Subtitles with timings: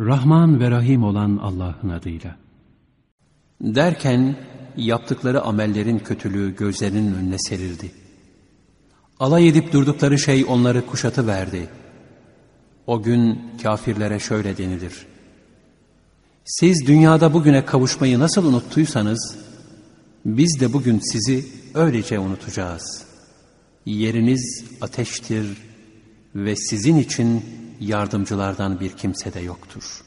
[0.00, 2.36] Rahman ve Rahim olan Allah'ın adıyla.
[3.60, 4.36] Derken
[4.76, 7.92] yaptıkları amellerin kötülüğü gözlerinin önüne serildi.
[9.20, 11.68] Alay edip durdukları şey onları kuşatı verdi.
[12.86, 15.06] O gün kafirlere şöyle denilir.
[16.44, 19.38] Siz dünyada bugüne kavuşmayı nasıl unuttuysanız,
[20.24, 23.04] biz de bugün sizi öylece unutacağız.
[23.86, 25.46] Yeriniz ateştir
[26.34, 27.44] ve sizin için
[27.86, 30.04] yardımcılardan bir kimse de yoktur.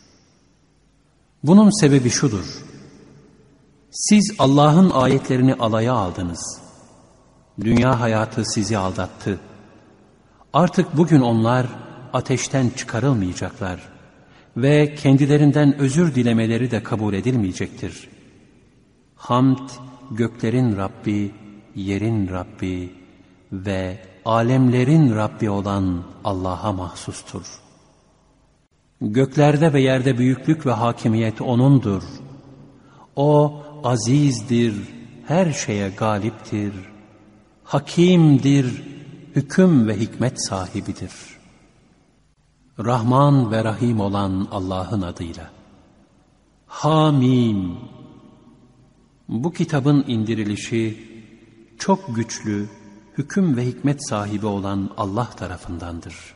[1.44, 2.63] Bunun sebebi şudur.
[3.91, 6.62] Siz Allah'ın ayetlerini alaya aldınız.
[7.62, 9.40] Dünya hayatı sizi aldattı.
[10.53, 11.67] Artık bugün onlar
[12.14, 13.89] ateşten çıkarılmayacaklar
[14.58, 18.09] ve kendilerinden özür dilemeleri de kabul edilmeyecektir.
[19.16, 19.70] Hamd
[20.12, 21.31] göklerin Rabbi,
[21.76, 22.94] yerin Rabbi
[23.52, 27.65] ve alemlerin Rabbi olan Allah'a mahsustur.
[29.02, 32.03] Göklerde ve yerde büyüklük ve hakimiyet O'nundur.
[33.16, 34.75] O azizdir,
[35.28, 36.73] her şeye galiptir,
[37.64, 38.83] hakimdir,
[39.36, 41.11] hüküm ve hikmet sahibidir.
[42.80, 45.52] Rahman ve Rahim olan Allah'ın adıyla.
[46.67, 47.77] Hamim.
[49.30, 51.08] Bu kitabın indirilişi
[51.80, 52.70] çok güçlü,
[53.17, 56.34] hüküm ve hikmet sahibi olan Allah tarafındandır.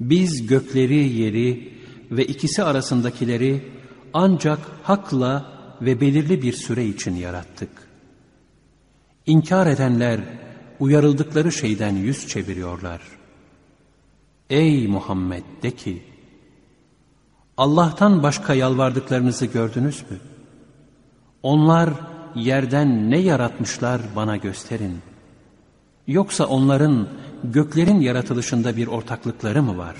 [0.00, 1.72] Biz gökleri, yeri
[2.10, 3.64] ve ikisi arasındakileri
[4.14, 7.70] ancak hakla ve belirli bir süre için yarattık.
[9.26, 10.20] İnkar edenler
[10.80, 13.00] uyarıldıkları şeyden yüz çeviriyorlar.
[14.50, 16.02] Ey Muhammed de ki,
[17.56, 20.18] Allah'tan başka yalvardıklarınızı gördünüz mü?
[21.42, 21.90] Onlar
[22.34, 24.98] yerden ne yaratmışlar bana gösterin.
[26.06, 27.08] Yoksa onların
[27.44, 29.96] göklerin yaratılışında bir ortaklıkları mı var?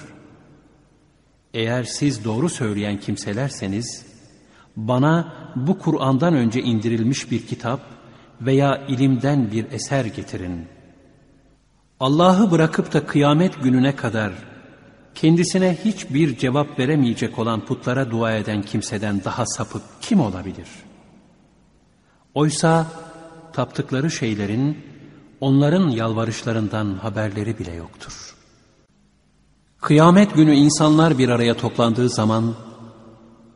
[1.54, 4.06] Eğer siz doğru söyleyen kimselerseniz,
[4.76, 7.80] bana bu Kur'an'dan önce indirilmiş bir kitap
[8.40, 10.66] veya ilimden bir eser getirin.
[12.00, 14.32] Allah'ı bırakıp da kıyamet gününe kadar
[15.14, 20.68] kendisine hiçbir cevap veremeyecek olan putlara dua eden kimseden daha sapık kim olabilir?
[22.34, 22.86] Oysa
[23.52, 24.78] taptıkları şeylerin
[25.40, 28.34] onların yalvarışlarından haberleri bile yoktur.
[29.80, 32.54] Kıyamet günü insanlar bir araya toplandığı zaman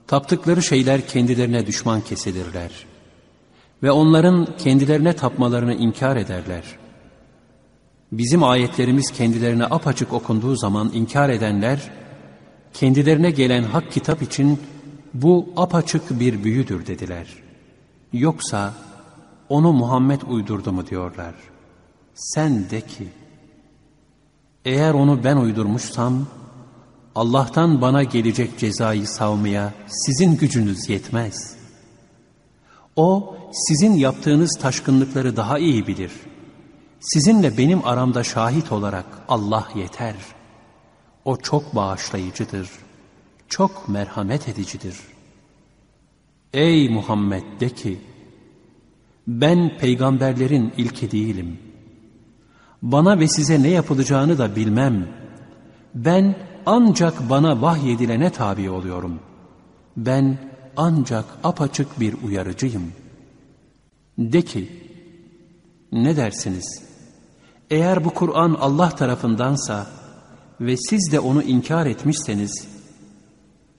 [0.07, 2.71] taptıkları şeyler kendilerine düşman kesilirler
[3.83, 6.63] ve onların kendilerine tapmalarını inkar ederler.
[8.13, 11.91] Bizim ayetlerimiz kendilerine apaçık okunduğu zaman inkar edenler,
[12.75, 14.61] kendilerine gelen hak kitap için
[15.15, 17.27] bu apaçık bir büyüdür dediler.
[18.13, 18.75] Yoksa
[19.49, 21.35] onu Muhammed uydurdu mu diyorlar.
[22.15, 23.09] Sen de ki,
[24.65, 26.27] eğer onu ben uydurmuşsam,
[27.15, 31.57] Allah'tan bana gelecek cezayı savmaya sizin gücünüz yetmez.
[32.97, 36.13] O sizin yaptığınız taşkınlıkları daha iyi bilir.
[37.01, 40.15] Sizinle benim aramda şahit olarak Allah yeter.
[41.25, 42.71] O çok bağışlayıcıdır,
[43.49, 44.97] çok merhamet edicidir.
[46.53, 47.99] Ey Muhammed de ki,
[49.27, 51.72] ben peygamberlerin ilki değilim.
[52.83, 55.09] Bana ve size ne yapılacağını da bilmem.
[55.95, 59.21] Ben ancak bana vahyedilene tabi oluyorum.
[59.97, 60.39] Ben
[60.77, 62.93] ancak apaçık bir uyarıcıyım.
[64.19, 64.69] De ki,
[65.93, 66.83] ne dersiniz?
[67.71, 69.87] Eğer bu Kur'an Allah tarafındansa
[70.61, 72.69] ve siz de onu inkar etmişseniz,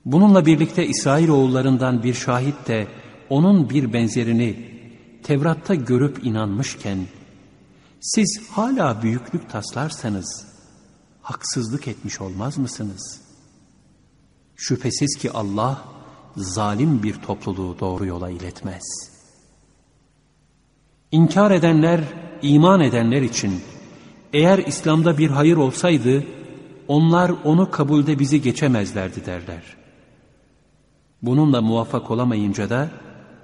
[0.06, 2.88] bununla birlikte İsrail oğullarından bir şahit de
[3.30, 4.66] onun bir benzerini
[5.24, 6.97] Tevrat'ta görüp inanmışken,
[8.03, 10.47] siz hala büyüklük taslarsanız,
[11.22, 13.22] haksızlık etmiş olmaz mısınız?
[14.56, 15.86] Şüphesiz ki Allah
[16.36, 18.84] zalim bir topluluğu doğru yola iletmez.
[21.12, 22.02] İnkar edenler,
[22.41, 23.62] iman edenler için
[24.34, 26.24] eğer İslam'da bir hayır olsaydı
[26.88, 29.64] onlar onu kabulde bizi geçemezlerdi derler.
[31.22, 32.90] Bununla muvaffak olamayınca da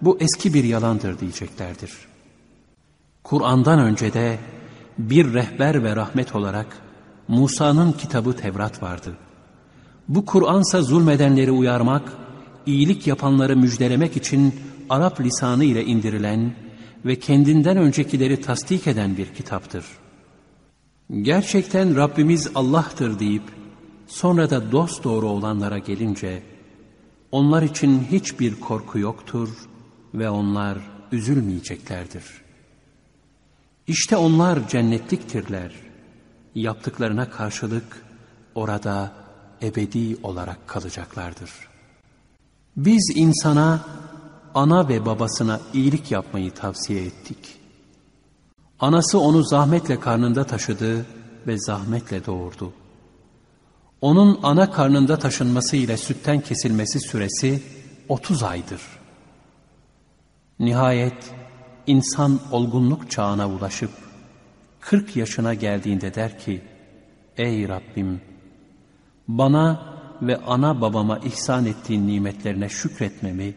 [0.01, 2.08] bu eski bir yalandır diyeceklerdir.
[3.23, 4.39] Kur'an'dan önce de
[4.97, 6.67] bir rehber ve rahmet olarak
[7.27, 9.17] Musa'nın kitabı Tevrat vardı.
[10.07, 12.13] Bu Kur'ansa zulmedenleri uyarmak,
[12.65, 14.55] iyilik yapanları müjdelemek için
[14.89, 16.53] Arap lisanı ile indirilen
[17.05, 19.85] ve kendinden öncekileri tasdik eden bir kitaptır.
[21.21, 23.43] Gerçekten Rabbimiz Allah'tır deyip
[24.07, 26.43] sonra da dost doğru olanlara gelince
[27.31, 29.49] onlar için hiçbir korku yoktur
[30.13, 30.77] ve onlar
[31.11, 32.23] üzülmeyeceklerdir.
[33.89, 35.71] İşte onlar cennetliktirler.
[36.55, 38.05] Yaptıklarına karşılık
[38.55, 39.11] orada
[39.61, 41.51] ebedi olarak kalacaklardır.
[42.77, 43.79] Biz insana
[44.55, 47.59] ana ve babasına iyilik yapmayı tavsiye ettik.
[48.79, 51.05] Anası onu zahmetle karnında taşıdı
[51.47, 52.73] ve zahmetle doğurdu.
[54.01, 57.63] Onun ana karnında taşınması ile sütten kesilmesi süresi
[58.09, 58.81] 30 aydır.
[60.59, 61.38] Nihayet
[61.89, 63.91] insan olgunluk çağına ulaşıp
[64.79, 66.61] 40 yaşına geldiğinde der ki,
[67.37, 68.21] Ey Rabbim!
[69.27, 73.53] Bana ve ana babama ihsan ettiğin nimetlerine şükretmemi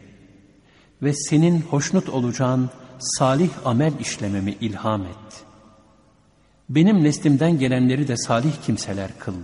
[1.01, 2.69] ve senin hoşnut olacağın
[2.99, 5.43] salih amel işlememi ilham et.
[6.69, 9.35] Benim neslimden gelenleri de salih kimseler kıl.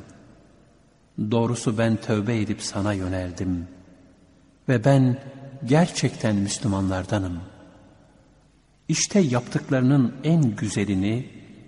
[1.31, 3.67] Doğrusu ben tövbe edip sana yöneldim.
[4.69, 5.17] Ve ben
[5.65, 7.48] gerçekten Müslümanlardanım.
[8.89, 11.25] İşte yaptıklarının en güzelini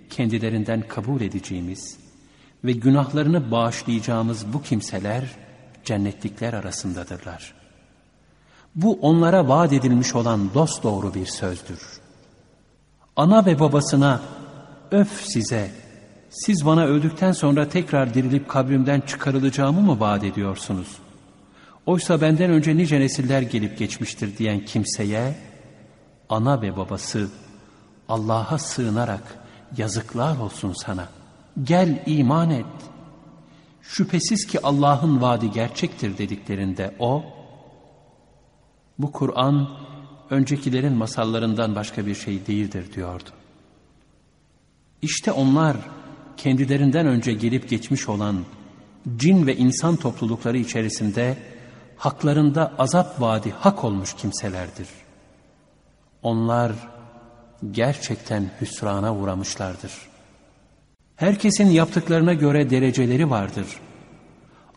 [0.10, 1.98] kendilerinden kabul edeceğimiz
[2.64, 5.24] ve günahlarını bağışlayacağımız bu kimseler
[5.86, 7.54] cennetlikler arasındadırlar.
[8.76, 11.82] Bu onlara vaat edilmiş olan dost doğru bir sözdür.
[13.16, 14.22] Ana ve babasına
[14.92, 15.72] öf size
[16.30, 20.98] siz bana öldükten sonra tekrar dirilip kabrimden çıkarılacağımı mı vaat ediyorsunuz?
[21.86, 25.51] Oysa benden önce nice nesiller gelip geçmiştir diyen kimseye
[26.32, 27.30] ana ve babası
[28.10, 29.40] Allah'a sığınarak
[29.78, 31.10] yazıklar olsun sana.
[31.64, 32.66] Gel iman et.
[33.82, 37.24] Şüphesiz ki Allah'ın vaadi gerçektir dediklerinde o,
[39.00, 39.70] bu Kur'an
[40.30, 43.30] öncekilerin masallarından başka bir şey değildir diyordu.
[45.02, 45.78] İşte onlar
[46.38, 48.46] kendilerinden önce gelip geçmiş olan
[49.18, 51.38] cin ve insan toplulukları içerisinde
[51.98, 54.88] haklarında azap vaadi hak olmuş kimselerdir.
[56.24, 56.72] Onlar
[57.72, 59.92] gerçekten hüsrana uğramışlardır.
[61.16, 63.66] Herkesin yaptıklarına göre dereceleri vardır.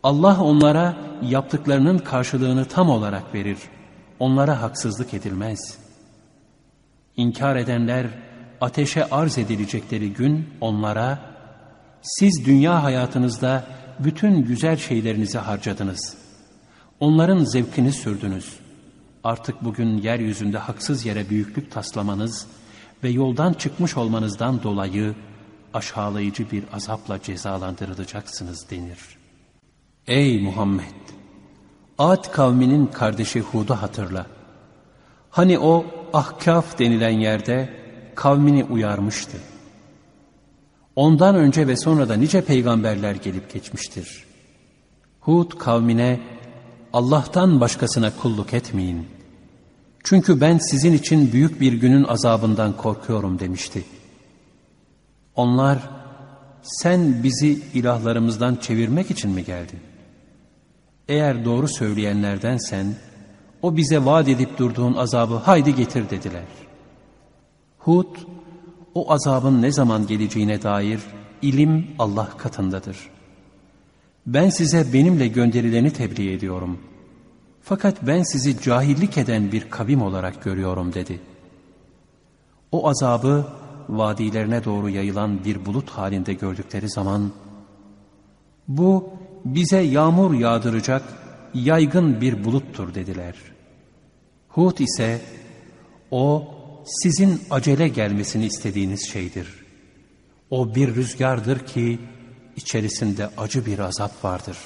[0.03, 3.59] Allah onlara yaptıklarının karşılığını tam olarak verir.
[4.19, 5.79] Onlara haksızlık edilmez.
[7.17, 8.07] İnkar edenler
[8.61, 11.19] ateşe arz edilecekleri gün onlara
[12.03, 13.65] siz dünya hayatınızda
[13.99, 16.17] bütün güzel şeylerinizi harcadınız.
[17.01, 18.64] Onların zevkini sürdünüz.
[19.25, 22.47] Artık bugün yeryüzünde haksız yere büyüklük taslamanız
[23.05, 25.15] ve yoldan çıkmış olmanızdan dolayı
[25.75, 28.99] aşağılayıcı bir azapla cezalandırılacaksınız denir.
[30.07, 30.85] Ey Muhammed!
[31.99, 34.27] Ad kavminin kardeşi Hud'u hatırla.
[35.31, 37.75] Hani o Ahkaf denilen yerde
[38.15, 39.39] kavmini uyarmıştı.
[40.97, 44.25] Ondan önce ve sonra da nice peygamberler gelip geçmiştir.
[45.21, 46.21] Hud kavmine
[46.95, 49.07] Allah'tan başkasına kulluk etmeyin.
[50.05, 53.85] Çünkü ben sizin için büyük bir günün azabından korkuyorum demişti.
[55.37, 55.79] Onlar
[56.63, 59.79] sen bizi ilahlarımızdan çevirmek için mi geldin?
[61.09, 62.95] Eğer doğru söyleyenlerdensen
[63.63, 66.49] o bize vaat edip durduğun azabı haydi getir dediler.
[67.79, 68.17] Hud
[68.95, 71.01] o azabın ne zaman geleceğine dair
[71.43, 73.14] ilim Allah katındadır.
[74.27, 76.79] Ben size benimle gönderileni tebliğ ediyorum.
[77.63, 81.21] Fakat ben sizi cahillik eden bir kavim olarak görüyorum dedi.
[82.73, 83.47] O azabı
[83.89, 87.33] vadilerine doğru yayılan bir bulut halinde gördükleri zaman
[88.69, 89.11] bu
[89.45, 91.03] bize yağmur yağdıracak
[91.55, 93.35] yaygın bir buluttur dediler.
[94.49, 95.21] Hud ise
[96.11, 96.55] o
[96.85, 99.65] sizin acele gelmesini istediğiniz şeydir.
[100.51, 101.99] O bir rüzgardır ki
[102.57, 104.59] içerisinde acı bir azap vardır.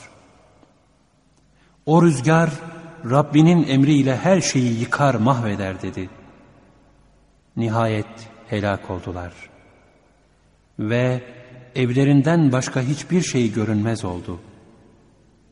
[1.87, 2.50] O rüzgar
[3.11, 6.11] Rabbinin emriyle her şeyi yıkar mahveder dedi.
[7.57, 9.33] Nihayet helak oldular.
[10.78, 11.23] Ve
[11.75, 14.40] evlerinden başka hiçbir şey görünmez oldu.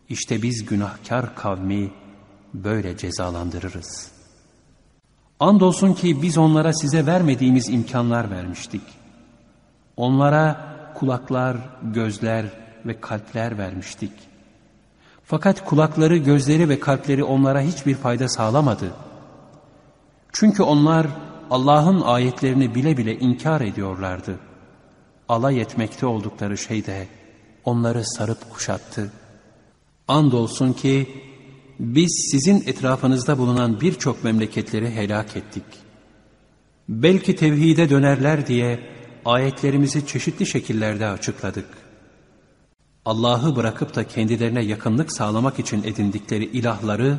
[0.08, 1.92] İşte biz günahkar kavmi
[2.54, 4.12] böyle cezalandırırız.
[5.40, 8.82] Andolsun ki biz onlara size vermediğimiz imkanlar vermiştik.
[9.96, 12.46] Onlara kulaklar, gözler
[12.86, 14.12] ve kalpler vermiştik.
[15.24, 18.92] Fakat kulakları, gözleri ve kalpleri onlara hiçbir fayda sağlamadı.
[20.32, 21.06] Çünkü onlar
[21.50, 24.38] Allah'ın ayetlerini bile bile inkar ediyorlardı.
[25.28, 27.08] Alay etmekte oldukları şey de
[27.64, 29.12] onları sarıp kuşattı.
[30.08, 31.08] Andolsun ki
[31.80, 35.64] biz sizin etrafınızda bulunan birçok memleketleri helak ettik.
[36.88, 38.95] Belki tevhide dönerler diye
[39.26, 41.66] ayetlerimizi çeşitli şekillerde açıkladık.
[43.04, 47.18] Allah'ı bırakıp da kendilerine yakınlık sağlamak için edindikleri ilahları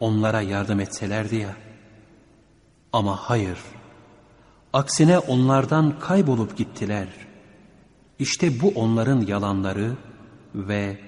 [0.00, 1.56] onlara yardım etselerdi ya.
[2.92, 3.58] Ama hayır,
[4.72, 7.08] aksine onlardan kaybolup gittiler.
[8.18, 9.92] İşte bu onların yalanları
[10.54, 10.98] ve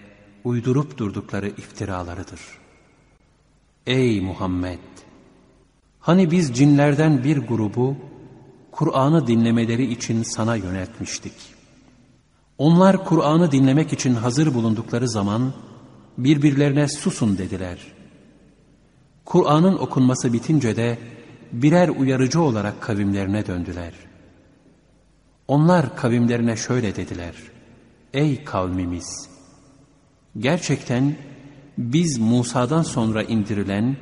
[0.45, 2.41] uydurup durdukları iftiralarıdır.
[3.87, 4.79] Ey Muhammed!
[6.01, 7.97] Hani biz cinlerden bir grubu
[8.79, 11.33] Kur'an'ı dinlemeleri için sana yöneltmiştik.
[12.59, 15.53] Onlar Kur'an'ı dinlemek için hazır bulundukları zaman
[16.19, 17.79] birbirlerine susun dediler.
[19.25, 20.99] Kur'an'ın okunması bitince de
[21.53, 23.93] birer uyarıcı olarak kavimlerine döndüler.
[25.49, 27.35] Onlar kavimlerine şöyle dediler.
[28.15, 29.29] Ey kavmimiz!
[30.39, 31.17] Gerçekten
[31.79, 33.97] biz Musa'dan sonra indirilen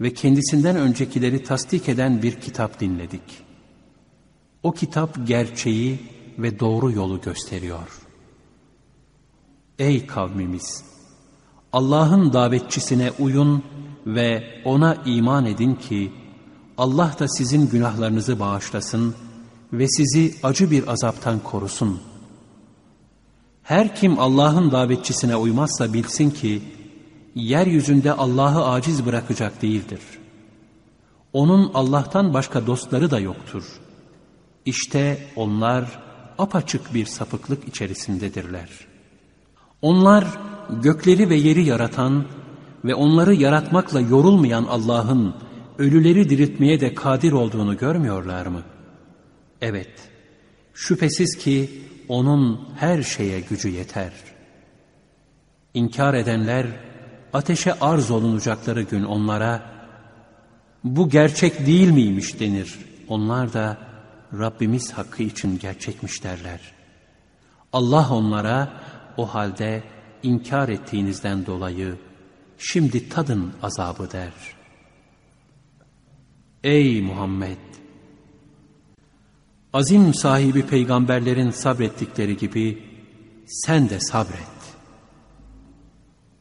[0.00, 3.44] ve kendisinden öncekileri tasdik eden bir kitap dinledik.
[4.64, 5.98] O kitap gerçeği
[6.38, 8.00] ve doğru yolu gösteriyor.
[9.78, 10.84] Ey kavmimiz!
[11.72, 13.64] Allah'ın davetçisine uyun
[14.06, 16.12] ve ona iman edin ki
[16.78, 19.14] Allah da sizin günahlarınızı bağışlasın
[19.72, 22.00] ve sizi acı bir azaptan korusun.
[23.62, 26.62] Her kim Allah'ın davetçisine uymazsa bilsin ki
[27.34, 30.00] yeryüzünde Allah'ı aciz bırakacak değildir.
[31.32, 33.64] Onun Allah'tan başka dostları da yoktur.
[34.66, 35.98] İşte onlar
[36.38, 38.68] apaçık bir sapıklık içerisindedirler.
[39.82, 40.26] Onlar
[40.82, 42.24] gökleri ve yeri yaratan
[42.84, 45.34] ve onları yaratmakla yorulmayan Allah'ın
[45.78, 48.62] ölüleri diriltmeye de kadir olduğunu görmüyorlar mı?
[49.60, 50.10] Evet,
[50.74, 51.70] şüphesiz ki
[52.08, 54.12] O'nun her şeye gücü yeter.
[55.74, 56.66] İnkar edenler,
[57.32, 59.62] ateşe arz olunacakları gün onlara,
[60.84, 62.78] bu gerçek değil miymiş denir.
[63.08, 63.78] Onlar da,
[64.32, 66.60] Rabbimiz hakkı için gerçekmiş derler.
[67.72, 68.72] Allah onlara,
[69.16, 69.82] o halde
[70.22, 71.98] inkar ettiğinizden dolayı,
[72.58, 74.32] şimdi tadın azabı der.
[76.64, 77.58] Ey Muhammed!
[79.72, 82.82] Azim sahibi peygamberlerin sabrettikleri gibi
[83.46, 84.54] sen de sabret.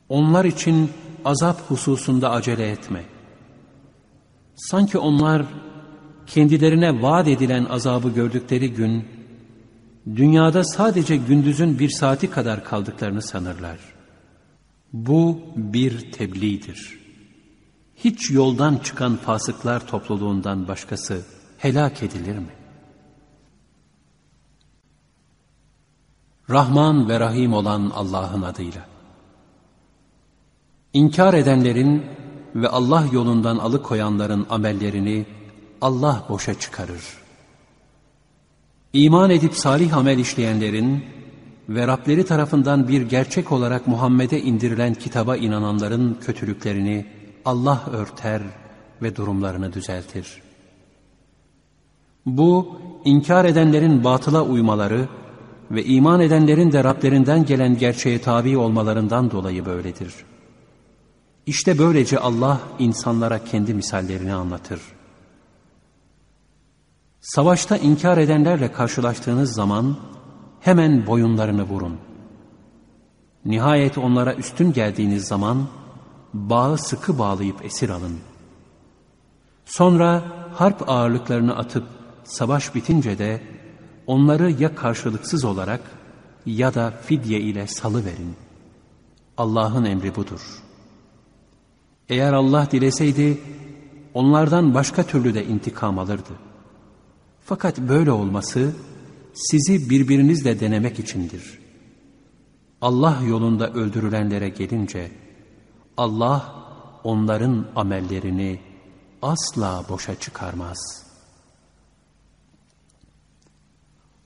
[0.09, 0.91] Onlar için
[1.25, 3.03] azap hususunda acele etme.
[4.55, 5.45] Sanki onlar
[6.27, 9.05] kendilerine vaat edilen azabı gördükleri gün,
[10.15, 13.79] dünyada sadece gündüzün bir saati kadar kaldıklarını sanırlar.
[14.93, 16.99] Bu bir tebliğdir.
[17.95, 21.25] Hiç yoldan çıkan fasıklar topluluğundan başkası
[21.57, 22.53] helak edilir mi?
[26.49, 28.85] Rahman ve Rahim olan Allah'ın adıyla.
[30.93, 32.05] İnkar edenlerin
[32.55, 35.25] ve Allah yolundan alıkoyanların amellerini
[35.83, 37.03] Allah boşa çıkarır.
[38.93, 41.05] İman edip salih amel işleyenlerin
[41.69, 47.05] ve Rableri tarafından bir gerçek olarak Muhammed'e indirilen kitaba inananların kötülüklerini
[47.45, 48.41] Allah örter
[49.01, 50.41] ve durumlarını düzeltir.
[52.25, 55.07] Bu, inkar edenlerin batıla uymaları
[55.71, 60.13] ve iman edenlerin de Rablerinden gelen gerçeğe tabi olmalarından dolayı böyledir.
[61.45, 64.81] İşte böylece Allah insanlara kendi misallerini anlatır.
[67.23, 69.97] Savaşta inkar edenlerle karşılaştığınız zaman
[70.59, 71.97] hemen boyunlarını vurun.
[73.45, 75.67] Nihayet onlara üstün geldiğiniz zaman
[76.33, 78.19] bağı sıkı bağlayıp esir alın.
[79.65, 81.83] Sonra harp ağırlıklarını atıp
[82.23, 83.41] savaş bitince de
[84.07, 85.81] onları ya karşılıksız olarak
[86.45, 88.35] ya da fidye ile salı verin.
[89.37, 90.63] Allah'ın emri budur.
[92.09, 93.41] Eğer Allah dileseydi
[94.13, 96.52] onlardan başka türlü de intikam alırdı.
[97.45, 98.73] Fakat böyle olması
[99.33, 101.59] sizi birbirinizle denemek içindir.
[102.81, 105.11] Allah yolunda öldürülenlere gelince
[105.97, 106.55] Allah
[107.03, 108.59] onların amellerini
[109.21, 111.03] asla boşa çıkarmaz.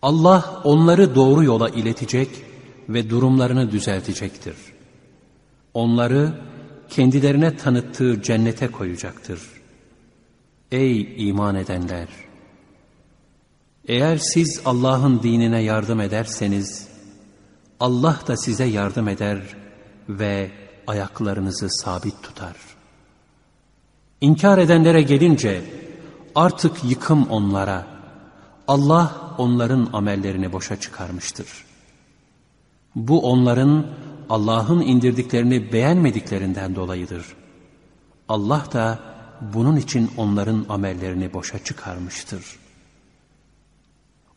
[0.01, 2.43] Allah onları doğru yola iletecek
[2.89, 4.55] ve durumlarını düzeltecektir.
[5.73, 6.41] Onları
[6.89, 9.41] kendilerine tanıttığı cennete koyacaktır.
[10.71, 12.26] Ey iman edenler!
[13.87, 16.87] Eğer siz Allah'ın dinine yardım ederseniz,
[17.79, 19.41] Allah da size yardım eder
[20.09, 20.51] ve
[20.87, 22.55] ayaklarınızı sabit tutar.
[24.21, 25.61] İnkar edenlere gelince
[26.35, 27.87] artık yıkım onlara.
[28.67, 31.47] Allah onların amellerini boşa çıkarmıştır.
[32.95, 33.87] Bu onların
[34.29, 37.25] Allah'ın indirdiklerini beğenmediklerinden dolayıdır.
[38.29, 38.99] Allah da
[39.41, 42.66] bunun için onların amellerini boşa çıkarmıştır.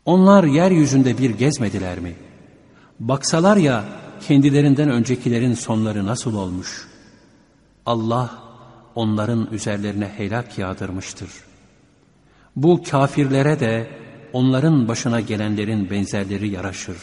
[0.04, 2.14] Onlar yeryüzünde bir gezmediler mi?
[3.00, 3.84] Baksalar ya
[4.20, 6.88] kendilerinden öncekilerin sonları nasıl olmuş?
[7.86, 8.30] Allah
[8.94, 11.30] onların üzerlerine helak yağdırmıştır.
[12.56, 13.90] Bu kafirlere de
[14.32, 16.98] onların başına gelenlerin benzerleri yaraşır.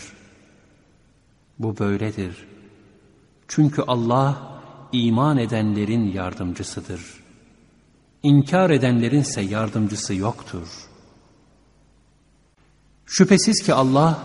[1.59, 2.47] Bu böyledir.
[3.47, 4.59] Çünkü Allah
[4.91, 7.01] iman edenlerin yardımcısıdır.
[8.23, 10.67] İnkar edenlerin ise yardımcısı yoktur.
[13.07, 14.23] Şüphesiz ki Allah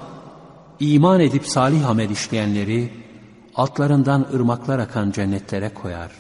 [0.81, 2.93] iman edip salih amel işleyenleri
[3.55, 6.13] altlarından ırmaklar akan cennetlere koyar.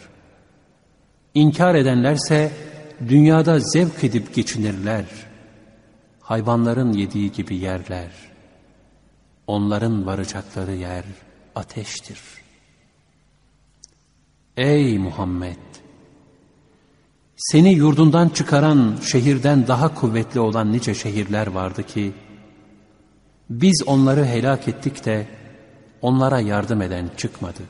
[1.34, 2.52] İnkar edenlerse
[3.08, 5.04] dünyada zevk edip geçinirler.
[6.20, 8.10] Hayvanların yediği gibi yerler.
[9.46, 11.04] Onların varacakları yer
[11.54, 12.20] ateştir.
[14.56, 15.56] Ey Muhammed!
[17.36, 22.12] Seni yurdundan çıkaran şehirden daha kuvvetli olan nice şehirler vardı ki,
[23.50, 25.26] biz onları helak ettik de
[26.02, 27.62] onlara yardım eden çıkmadı.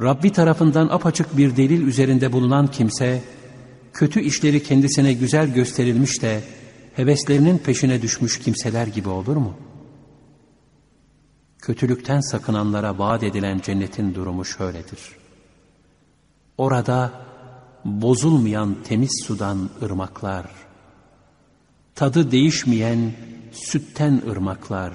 [0.00, 3.22] Rabbi tarafından apaçık bir delil üzerinde bulunan kimse,
[3.92, 6.42] kötü işleri kendisine güzel gösterilmiş de
[6.94, 9.54] heveslerinin peşine düşmüş kimseler gibi olur mu?
[11.58, 15.00] Kötülükten sakınanlara vaat edilen cennetin durumu şöyledir.
[16.58, 17.12] Orada
[17.84, 20.46] bozulmayan temiz sudan ırmaklar,
[21.94, 23.12] tadı değişmeyen
[23.50, 24.92] sütten ırmaklar,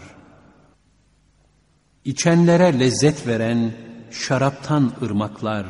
[2.05, 3.71] içenlere lezzet veren
[4.11, 5.65] şaraptan ırmaklar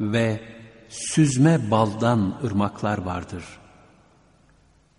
[0.00, 0.40] ve
[0.88, 3.44] süzme baldan ırmaklar vardır.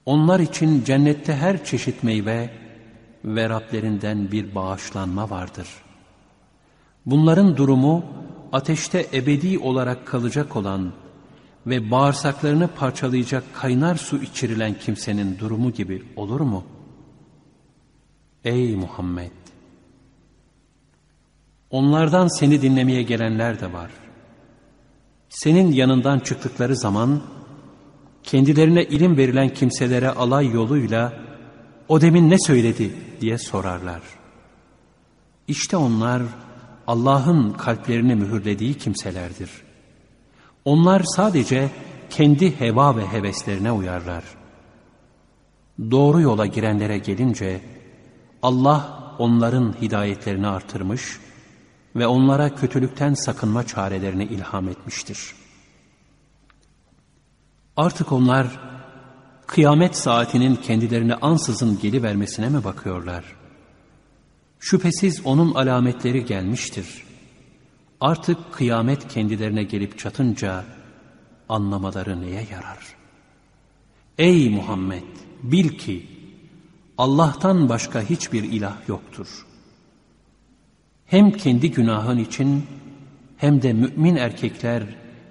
[0.06, 2.50] Onlar için cennette her çeşit meyve
[3.26, 5.68] ve Rablerinden bir bağışlanma vardır.
[7.06, 8.06] Bunların durumu
[8.52, 10.94] ateşte ebedi olarak kalacak olan
[11.68, 16.64] ve bağırsaklarını parçalayacak kaynar su içirilen kimsenin durumu gibi olur mu?
[18.48, 19.32] Ey Muhammed!
[21.70, 23.92] Onlardan seni dinlemeye gelenler de var.
[25.30, 27.22] Senin yanından çıktıkları zaman
[28.24, 31.14] kendilerine ilim verilen kimselere alay yoluyla
[31.88, 34.02] o demin ne söyledi diye sorarlar.
[35.48, 36.22] İşte onlar
[36.88, 39.50] Allah'ın kalplerini mühürlediği kimselerdir.
[40.66, 41.70] Onlar sadece
[42.10, 44.24] kendi heva ve heveslerine uyarlar.
[45.92, 47.62] Doğru yola girenlere gelince
[48.48, 51.20] Allah onların hidayetlerini artırmış
[51.96, 55.36] ve onlara kötülükten sakınma çarelerini ilham etmiştir.
[57.78, 58.48] Artık onlar
[59.48, 63.24] kıyamet saatinin kendilerine ansızın gelivermesine mi bakıyorlar?
[64.60, 67.04] Şüphesiz onun alametleri gelmiştir.
[68.02, 70.66] Artık kıyamet kendilerine gelip çatınca
[71.50, 72.96] anlamaları neye yarar?
[74.18, 75.04] Ey Muhammed!
[75.44, 76.17] Bil ki
[76.98, 79.46] Allah'tan başka hiçbir ilah yoktur.
[81.06, 82.66] Hem kendi günahın için
[83.38, 84.84] hem de mümin erkekler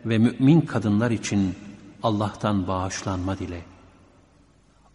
[0.05, 1.55] ve mümin kadınlar için
[2.03, 3.61] Allah'tan bağışlanma dile.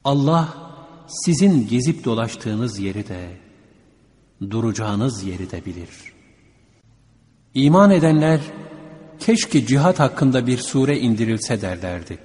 [0.03, 0.71] Allah
[1.07, 3.37] sizin gezip dolaştığınız yeri de,
[4.49, 5.89] duracağınız yeri de bilir.
[7.53, 8.39] İman edenler,
[9.19, 12.19] keşke cihat hakkında bir sure indirilse derlerdi.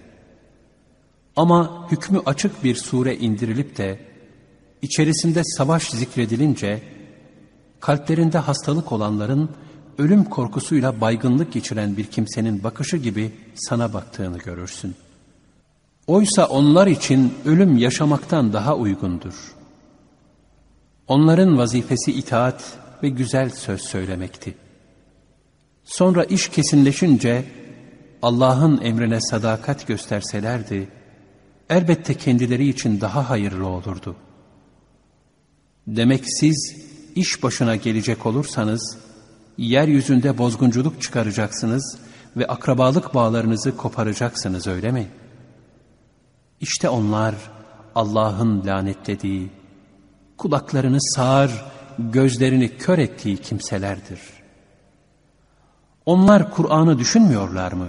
[1.36, 4.15] Ama hükmü açık bir sure indirilip de,
[4.82, 6.82] içerisinde savaş zikredilince,
[7.80, 9.50] kalplerinde hastalık olanların,
[9.98, 14.94] ölüm korkusuyla baygınlık geçiren bir kimsenin bakışı gibi sana baktığını görürsün.
[16.06, 19.34] Oysa onlar için ölüm yaşamaktan daha uygundur.
[21.08, 24.54] Onların vazifesi itaat ve güzel söz söylemekti.
[25.84, 27.44] Sonra iş kesinleşince
[28.22, 30.88] Allah'ın emrine sadakat gösterselerdi,
[31.70, 34.16] elbette kendileri için daha hayırlı olurdu.
[35.86, 36.76] Demek siz
[37.14, 38.98] iş başına gelecek olursanız,
[39.58, 41.98] yeryüzünde bozgunculuk çıkaracaksınız
[42.36, 45.08] ve akrabalık bağlarınızı koparacaksınız öyle mi?
[46.60, 47.34] İşte onlar
[47.94, 49.50] Allah'ın lanetlediği,
[50.36, 51.64] kulaklarını sağır,
[51.98, 54.20] gözlerini kör ettiği kimselerdir.
[56.06, 57.88] Onlar Kur'an'ı düşünmüyorlar mı?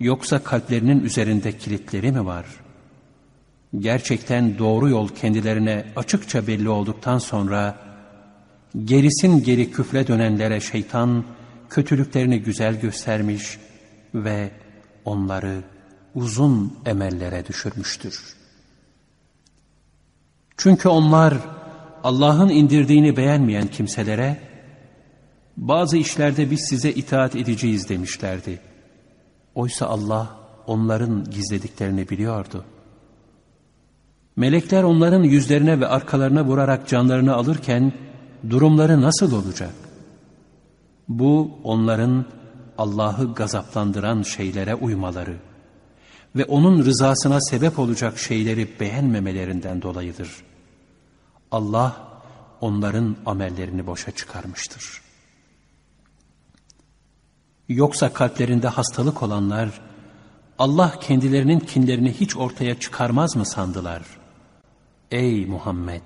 [0.00, 2.46] Yoksa kalplerinin üzerinde kilitleri mi var?
[3.78, 7.78] Gerçekten doğru yol kendilerine açıkça belli olduktan sonra,
[8.84, 11.24] gerisin geri küfre dönenlere şeytan
[11.70, 13.58] kötülüklerini güzel göstermiş
[14.14, 14.50] ve
[15.04, 15.62] onları
[16.14, 18.36] uzun emellere düşürmüştür.
[20.56, 21.34] Çünkü onlar
[22.04, 24.40] Allah'ın indirdiğini beğenmeyen kimselere
[25.56, 28.60] bazı işlerde biz size itaat edeceğiz demişlerdi.
[29.54, 32.64] Oysa Allah onların gizlediklerini biliyordu.
[34.36, 37.92] Melekler onların yüzlerine ve arkalarına vurarak canlarını alırken
[38.50, 39.74] durumları nasıl olacak?
[41.08, 42.24] Bu onların
[42.78, 45.36] Allah'ı gazaplandıran şeylere uymaları
[46.36, 50.30] ve onun rızasına sebep olacak şeyleri beğenmemelerinden dolayıdır.
[51.50, 51.96] Allah
[52.60, 55.00] onların amellerini boşa çıkarmıştır.
[57.68, 59.80] Yoksa kalplerinde hastalık olanlar,
[60.58, 64.02] Allah kendilerinin kinlerini hiç ortaya çıkarmaz mı sandılar?
[65.10, 66.02] Ey Muhammed!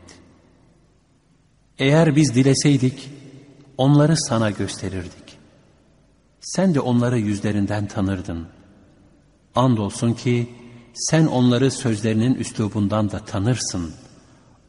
[1.78, 3.10] Eğer biz dileseydik,
[3.76, 5.38] onları sana gösterirdik.
[6.40, 8.48] Sen de onları yüzlerinden tanırdın.
[9.54, 10.50] Andolsun ki,
[10.94, 13.94] sen onları sözlerinin üslubundan da tanırsın.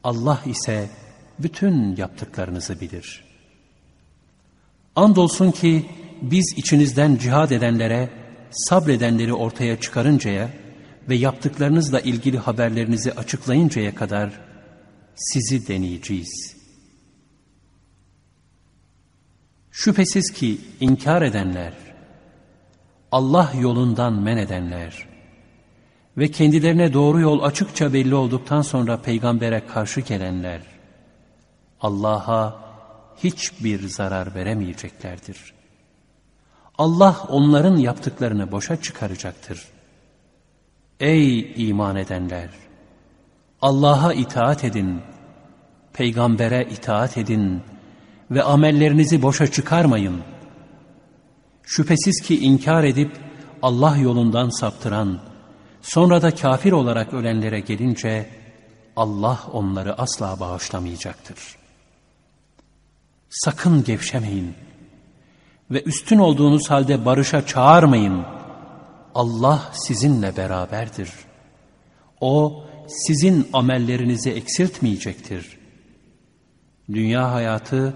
[0.03, 0.89] Allah ise
[1.39, 3.23] bütün yaptıklarınızı bilir.
[4.95, 5.89] Andolsun ki
[6.21, 8.09] biz içinizden cihad edenlere,
[8.51, 10.60] sabredenleri ortaya çıkarıncaya
[11.09, 14.39] ve yaptıklarınızla ilgili haberlerinizi açıklayıncaya kadar
[15.15, 16.55] sizi deneyeceğiz.
[19.71, 21.73] Şüphesiz ki inkar edenler,
[23.11, 25.07] Allah yolundan men edenler,
[26.17, 30.61] ve kendilerine doğru yol açıkça belli olduktan sonra peygambere karşı gelenler
[31.81, 32.61] Allah'a
[33.23, 35.53] hiçbir zarar veremeyeceklerdir.
[36.77, 39.67] Allah onların yaptıklarını boşa çıkaracaktır.
[41.01, 42.49] Ey iman edenler!
[43.61, 45.01] Allah'a itaat edin,
[45.93, 47.61] peygambere itaat edin
[48.31, 50.21] ve amellerinizi boşa çıkarmayın.
[51.63, 53.11] Şüphesiz ki inkar edip
[53.61, 55.19] Allah yolundan saptıran,
[55.81, 58.29] Sonra da kafir olarak ölenlere gelince
[58.95, 61.37] Allah onları asla bağışlamayacaktır.
[63.29, 64.53] Sakın gevşemeyin
[65.71, 68.25] ve üstün olduğunuz halde barışa çağırmayın.
[69.15, 71.09] Allah sizinle beraberdir.
[72.21, 75.57] O sizin amellerinizi eksiltmeyecektir.
[76.93, 77.93] Dünya hayatı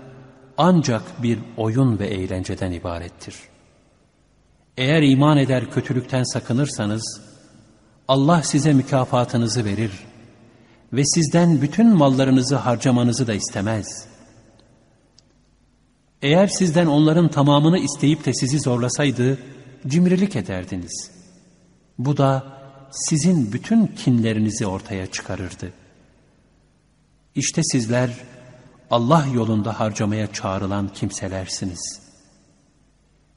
[0.57, 3.35] ancak bir oyun ve eğlenceden ibarettir.
[4.77, 7.21] Eğer iman eder kötülükten sakınırsanız,
[8.07, 9.91] Allah size mükafatınızı verir
[10.93, 14.07] ve sizden bütün mallarınızı harcamanızı da istemez.
[16.21, 19.39] Eğer sizden onların tamamını isteyip de sizi zorlasaydı,
[19.87, 21.11] cimrilik ederdiniz.
[21.97, 22.43] Bu da
[22.91, 25.73] sizin bütün kinlerinizi ortaya çıkarırdı.
[27.35, 28.09] İşte sizler
[28.91, 32.01] Allah yolunda harcamaya çağrılan kimselersiniz.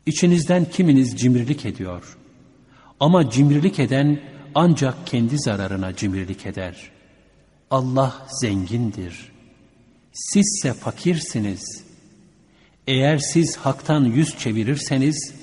[0.06, 2.18] İçinizden kiminiz cimrilik ediyor.
[3.00, 4.20] Ama cimrilik eden,
[4.54, 6.90] ancak kendi zararına cimrilik eder.
[7.70, 9.32] Allah zengindir.
[10.12, 11.84] Sizse fakirsiniz.
[12.86, 15.34] Eğer siz haktan yüz çevirirseniz,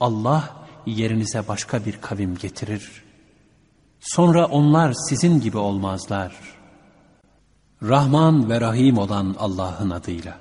[0.00, 0.56] Allah
[0.86, 3.04] yerinize başka bir kavim getirir.
[4.00, 6.36] Sonra onlar sizin gibi olmazlar.
[7.82, 10.38] Rahman ve Rahim olan Allah'ın adıyla.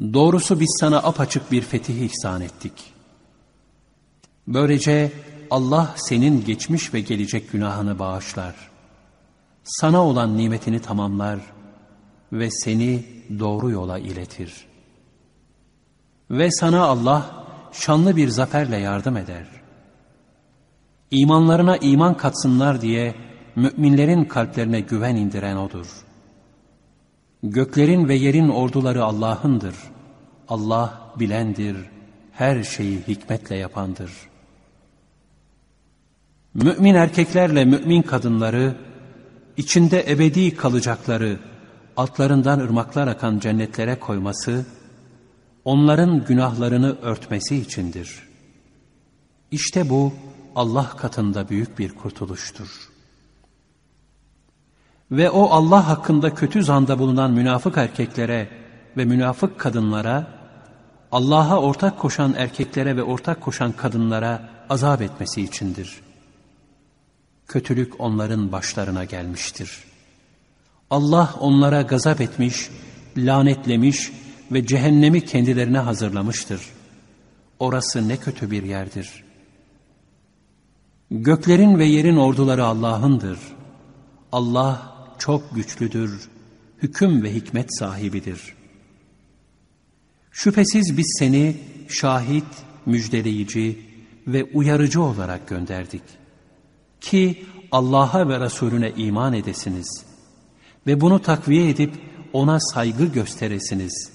[0.00, 2.72] Doğrusu biz sana apaçık bir fetih ihsan ettik.
[4.46, 5.12] Böylece
[5.50, 8.54] Allah senin geçmiş ve gelecek günahını bağışlar.
[9.64, 11.38] Sana olan nimetini tamamlar
[12.32, 13.04] ve seni
[13.38, 14.66] doğru yola iletir.
[16.30, 17.45] Ve sana Allah
[17.80, 19.46] şanlı bir zaferle yardım eder.
[21.10, 23.14] İmanlarına iman katsınlar diye
[23.56, 25.86] müminlerin kalplerine güven indiren O'dur.
[27.42, 29.74] Göklerin ve yerin orduları Allah'ındır.
[30.48, 31.76] Allah bilendir,
[32.32, 34.36] her şeyi hikmetle yapandır.''
[36.64, 38.74] mümin erkeklerle mümin kadınları,
[39.56, 41.38] içinde ebedi kalacakları,
[41.96, 44.66] altlarından ırmaklar akan cennetlere koyması,
[45.66, 48.22] onların günahlarını örtmesi içindir.
[49.50, 50.12] İşte bu
[50.54, 52.68] Allah katında büyük bir kurtuluştur.
[55.10, 58.48] Ve o Allah hakkında kötü zanda bulunan münafık erkeklere
[58.96, 60.26] ve münafık kadınlara,
[61.12, 66.06] Allah'a ortak koşan erkeklere ve ortak koşan kadınlara azap etmesi içindir.''
[67.48, 69.84] kötülük onların başlarına gelmiştir.
[70.90, 72.70] Allah onlara gazap etmiş,
[73.16, 74.12] lanetlemiş
[74.52, 76.60] ve cehennemi kendilerine hazırlamıştır.
[77.58, 79.24] Orası ne kötü bir yerdir.
[81.10, 83.38] Göklerin ve yerin orduları Allah'ındır.
[84.32, 86.28] Allah çok güçlüdür,
[86.82, 88.54] hüküm ve hikmet sahibidir.
[90.30, 91.56] Şüphesiz biz seni
[91.88, 92.44] şahit,
[92.86, 93.78] müjdeleyici
[94.26, 96.26] ve uyarıcı olarak gönderdik.''
[97.00, 100.04] ki Allah'a ve Resulüne iman edesiniz
[100.86, 101.94] ve bunu takviye edip
[102.32, 104.12] ona saygı gösteresiniz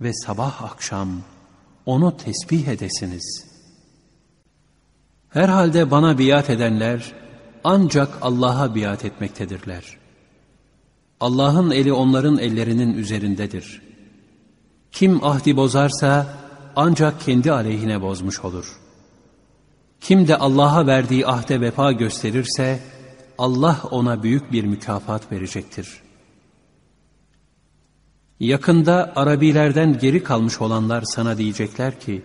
[0.00, 1.08] ve sabah akşam
[1.86, 3.44] onu tesbih edesiniz.
[5.28, 7.14] Herhalde bana biat edenler
[7.64, 9.98] ancak Allah'a biat etmektedirler.
[11.20, 13.82] Allah'ın eli onların ellerinin üzerindedir.
[14.92, 16.26] Kim ahdi bozarsa
[16.76, 18.88] ancak kendi aleyhine bozmuş olur.''
[20.00, 22.80] Kim de Allah'a verdiği ahde vefa gösterirse
[23.38, 26.00] Allah ona büyük bir mükafat verecektir.
[28.40, 32.22] Yakında Arabilerden geri kalmış olanlar sana diyecekler ki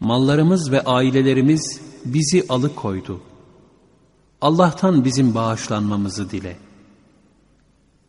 [0.00, 3.20] Mallarımız ve ailelerimiz bizi alıkoydu.
[4.40, 6.56] Allah'tan bizim bağışlanmamızı dile.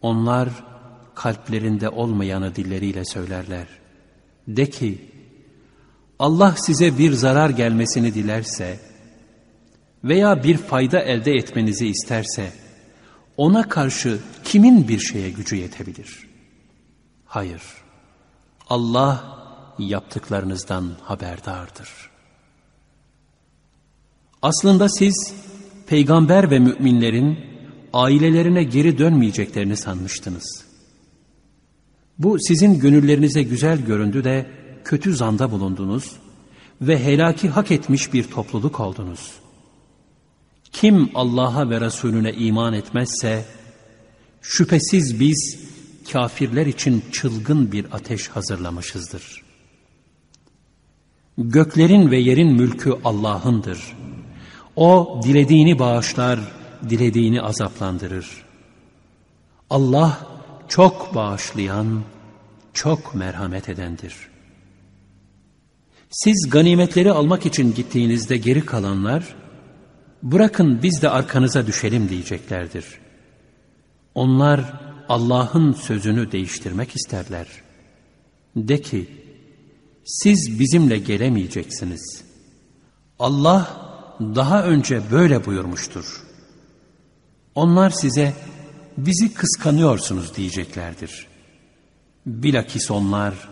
[0.01, 0.49] Onlar
[1.15, 3.67] kalplerinde olmayanı dilleriyle söylerler.
[4.47, 5.11] De ki,
[6.19, 8.79] Allah size bir zarar gelmesini dilerse
[10.03, 12.53] veya bir fayda elde etmenizi isterse,
[13.37, 16.30] ona karşı kimin bir şeye gücü yetebilir?
[17.31, 17.61] Hayır,
[18.69, 19.37] Allah
[19.79, 21.89] yaptıklarınızdan haberdardır.
[24.41, 25.33] Aslında siz
[25.87, 27.39] peygamber ve müminlerin
[27.93, 30.65] ailelerine geri dönmeyeceklerini sanmıştınız.
[32.19, 34.51] Bu sizin gönüllerinize güzel göründü de
[34.85, 36.11] kötü zanda bulundunuz
[36.81, 39.31] ve helaki hak etmiş bir topluluk oldunuz.
[40.71, 43.45] Kim Allah'a ve Resulüne iman etmezse,
[44.41, 45.70] şüphesiz biz
[46.11, 49.43] kafirler için çılgın bir ateş hazırlamışızdır.
[51.37, 53.97] Göklerin ve yerin mülkü Allah'ındır.
[54.75, 56.39] O dilediğini bağışlar,
[56.89, 58.45] dilediğini azaplandırır.
[59.69, 60.27] Allah
[60.67, 62.01] çok bağışlayan,
[62.73, 64.15] çok merhamet edendir.
[66.09, 69.35] Siz ganimetleri almak için gittiğinizde geri kalanlar,
[70.23, 72.85] bırakın biz de arkanıza düşelim diyeceklerdir.
[74.15, 77.47] Onlar Allah'ın sözünü değiştirmek isterler.
[78.55, 79.07] De ki,
[80.05, 82.23] siz bizimle gelemeyeceksiniz.
[83.19, 86.23] Allah daha önce böyle buyurmuştur.
[87.55, 88.33] Onlar size
[88.97, 91.27] bizi kıskanıyorsunuz diyeceklerdir.
[92.25, 93.49] Bilakis onlar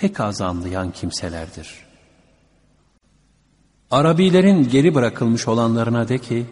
[0.00, 1.68] pek az anlayan kimselerdir.
[3.90, 6.46] Arabilerin geri bırakılmış olanlarına de ki,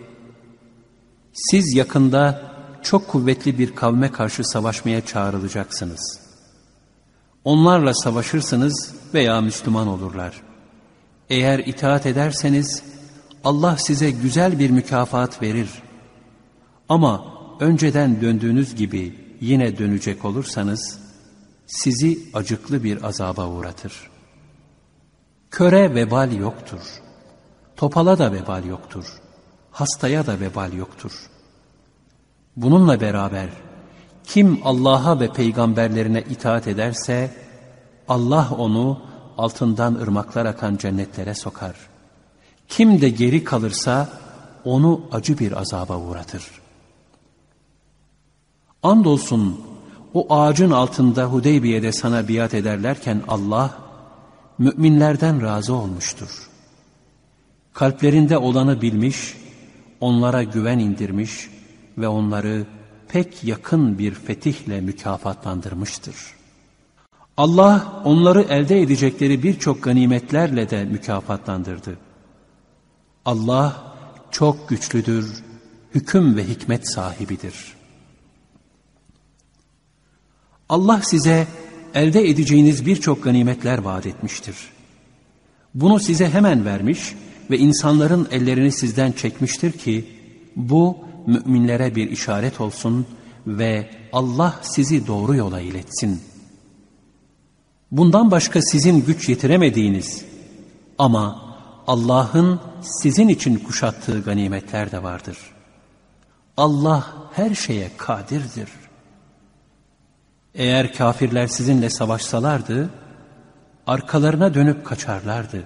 [1.33, 2.50] siz yakında
[2.83, 6.21] çok kuvvetli bir kavme karşı savaşmaya çağrılacaksınız.
[7.45, 10.43] Onlarla savaşırsınız veya Müslüman olurlar.
[11.31, 12.83] Eğer itaat ederseniz
[13.45, 15.71] Allah size güzel bir mükafat verir.
[16.89, 20.99] Ama önceden döndüğünüz gibi yine dönecek olursanız
[21.67, 24.11] sizi acıklı bir azaba uğratır.
[25.51, 26.81] Köre vebal yoktur.
[27.77, 29.05] Topala da vebal yoktur.
[29.71, 31.30] Hastaya da vebal yoktur.
[32.63, 33.49] Bununla beraber
[34.25, 37.31] kim Allah'a ve peygamberlerine itaat ederse
[38.09, 39.01] Allah onu
[39.39, 41.77] altından ırmaklar akan cennetlere sokar.
[42.69, 44.09] Kim de geri kalırsa
[44.65, 46.45] onu acı bir azaba uğratır.
[48.83, 49.61] Andolsun
[50.15, 53.79] o ağacın altında Hudeybiye'de sana biat ederlerken Allah
[54.59, 56.49] müminlerden razı olmuştur.
[57.73, 59.37] Kalplerinde olanı bilmiş,
[60.01, 61.49] onlara güven indirmiş
[62.01, 62.67] ve onları
[63.09, 66.17] pek yakın bir fetihle mükafatlandırmıştır.
[67.37, 71.99] Allah onları elde edecekleri birçok ganimetlerle de mükafatlandırdı.
[73.25, 73.95] Allah
[74.31, 75.43] çok güçlüdür,
[75.95, 77.55] hüküm ve hikmet sahibidir.
[80.69, 81.47] Allah size
[81.95, 84.57] elde edeceğiniz birçok ganimetler vaat etmiştir.
[85.75, 87.15] Bunu size hemen vermiş
[87.51, 90.05] ve insanların ellerini sizden çekmiştir ki
[90.57, 93.07] bu müminlere bir işaret olsun
[93.47, 96.23] ve Allah sizi doğru yola iletsin.
[97.91, 100.25] Bundan başka sizin güç yetiremediğiniz
[100.99, 101.51] ama
[101.87, 105.39] Allah'ın sizin için kuşattığı ganimetler de vardır.
[106.57, 108.69] Allah her şeye kadirdir.
[110.55, 112.91] Eğer kafirler sizinle savaşsalardı,
[113.87, 115.65] arkalarına dönüp kaçarlardı.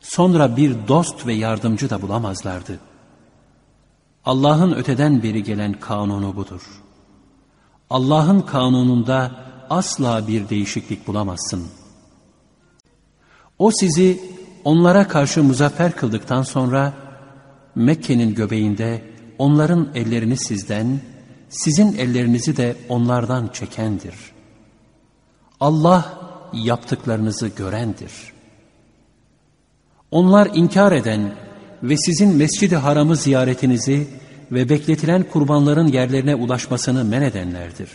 [0.00, 2.78] Sonra bir dost ve yardımcı da bulamazlardı.
[4.26, 6.62] Allah'ın öteden beri gelen kanunu budur.
[7.90, 9.30] Allah'ın kanununda
[9.70, 11.66] asla bir değişiklik bulamazsın.
[13.58, 14.20] O sizi
[14.64, 16.92] onlara karşı muzaffer kıldıktan sonra
[17.74, 19.04] Mekke'nin göbeğinde
[19.38, 21.00] onların ellerini sizden,
[21.48, 24.14] sizin ellerinizi de onlardan çekendir.
[25.60, 26.18] Allah
[26.52, 28.12] yaptıklarınızı görendir.
[30.10, 31.45] Onlar inkar eden
[31.82, 34.06] ve sizin mescidi haramı ziyaretinizi
[34.52, 37.90] ve bekletilen kurbanların yerlerine ulaşmasını men edenlerdir.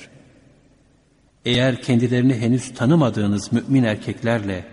[1.45, 4.65] Eğer kendilerini henüz tanımadığınız mümin erkeklerle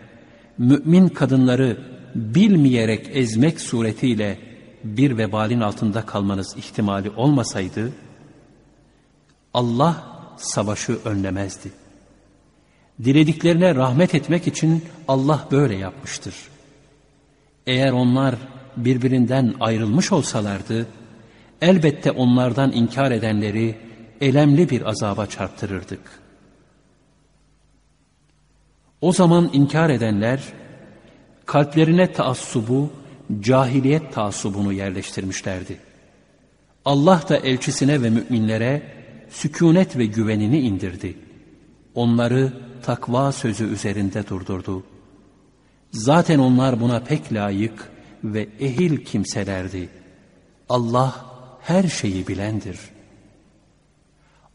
[0.58, 1.78] mümin kadınları
[2.14, 4.38] bilmeyerek ezmek suretiyle
[4.84, 7.92] bir vebalin altında kalmanız ihtimali olmasaydı,
[9.54, 10.04] Allah
[10.36, 11.70] savaşı önlemezdi.
[13.04, 16.34] Dilediklerine rahmet etmek için Allah böyle yapmıştır.
[17.66, 18.34] Eğer onlar
[18.84, 20.86] birbirinden ayrılmış olsalardı,
[21.62, 23.76] elbette onlardan inkar edenleri
[24.20, 26.00] elemli bir azaba çarptırırdık.
[29.00, 30.40] O zaman inkar edenler,
[31.46, 32.90] kalplerine taassubu,
[33.40, 35.78] cahiliyet taassubunu yerleştirmişlerdi.
[36.84, 38.82] Allah da elçisine ve müminlere
[39.30, 41.18] sükunet ve güvenini indirdi.
[41.94, 44.82] Onları takva sözü üzerinde durdurdu.
[45.92, 47.90] Zaten onlar buna pek layık
[48.24, 49.88] ve ehil kimselerdi.
[50.68, 51.26] Allah
[51.60, 52.78] her şeyi bilendir.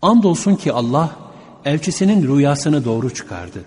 [0.01, 1.15] Andolsun ki Allah
[1.65, 3.65] elçisinin rüyasını doğru çıkardı.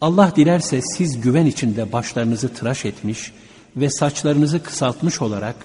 [0.00, 3.32] Allah dilerse siz güven içinde başlarınızı tıraş etmiş
[3.76, 5.56] ve saçlarınızı kısaltmış olarak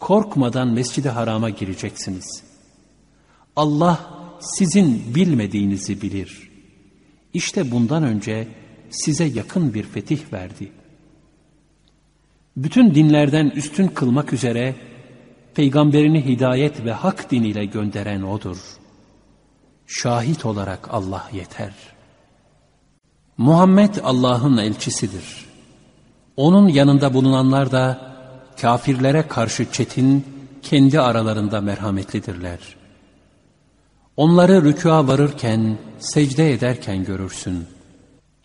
[0.00, 2.42] korkmadan mescidi harama gireceksiniz.
[3.56, 4.10] Allah
[4.40, 6.50] sizin bilmediğinizi bilir.
[7.34, 8.48] İşte bundan önce
[8.90, 10.72] size yakın bir fetih verdi.
[12.56, 14.74] Bütün dinlerden üstün kılmak üzere
[15.54, 18.56] peygamberini hidayet ve hak diniyle gönderen O'dur.
[19.86, 21.72] Şahit olarak Allah yeter.
[23.38, 25.46] Muhammed Allah'ın elçisidir.
[26.36, 28.12] Onun yanında bulunanlar da
[28.60, 30.24] kafirlere karşı çetin,
[30.62, 32.58] kendi aralarında merhametlidirler.
[34.16, 37.66] Onları rükûa varırken, secde ederken görürsün.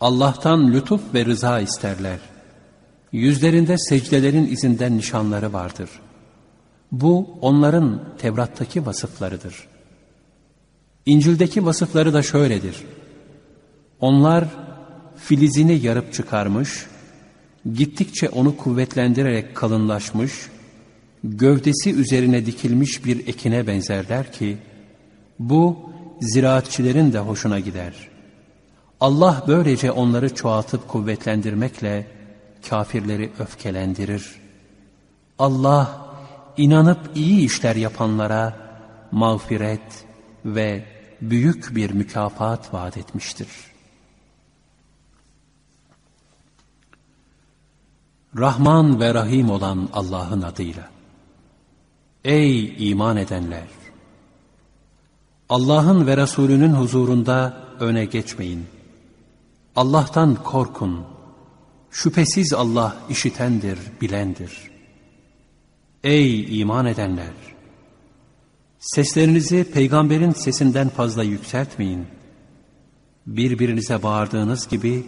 [0.00, 2.18] Allah'tan lütuf ve rıza isterler.
[3.12, 5.90] Yüzlerinde secdelerin izinden nişanları vardır.
[6.92, 9.54] Bu onların Tevrat'taki vasıflarıdır.
[11.06, 12.76] İncil'deki vasıfları da şöyledir.
[14.00, 14.48] Onlar
[15.16, 16.86] filizini yarıp çıkarmış,
[17.74, 20.32] gittikçe onu kuvvetlendirerek kalınlaşmış,
[21.24, 24.58] gövdesi üzerine dikilmiş bir ekine benzerler ki,
[25.38, 25.78] bu
[26.20, 27.92] ziraatçilerin de hoşuna gider.
[29.00, 32.06] Allah böylece onları çoğaltıp kuvvetlendirmekle
[32.68, 34.40] kafirleri öfkelendirir.
[35.38, 36.06] Allah
[36.56, 38.56] inanıp iyi işler yapanlara
[39.12, 40.04] mağfiret
[40.44, 40.84] ve
[41.20, 43.48] büyük bir mükafat vaat etmiştir.
[48.38, 50.90] Rahman ve Rahim olan Allah'ın adıyla.
[52.24, 53.66] Ey iman edenler!
[55.48, 58.66] Allah'ın ve Resulünün huzurunda öne geçmeyin.
[59.76, 61.04] Allah'tan korkun.
[61.92, 64.70] Şüphesiz Allah işitendir, bilendir.
[66.04, 67.32] Ey iman edenler!
[68.78, 72.06] Seslerinizi peygamberin sesinden fazla yükseltmeyin.
[73.26, 75.06] Birbirinize bağırdığınız gibi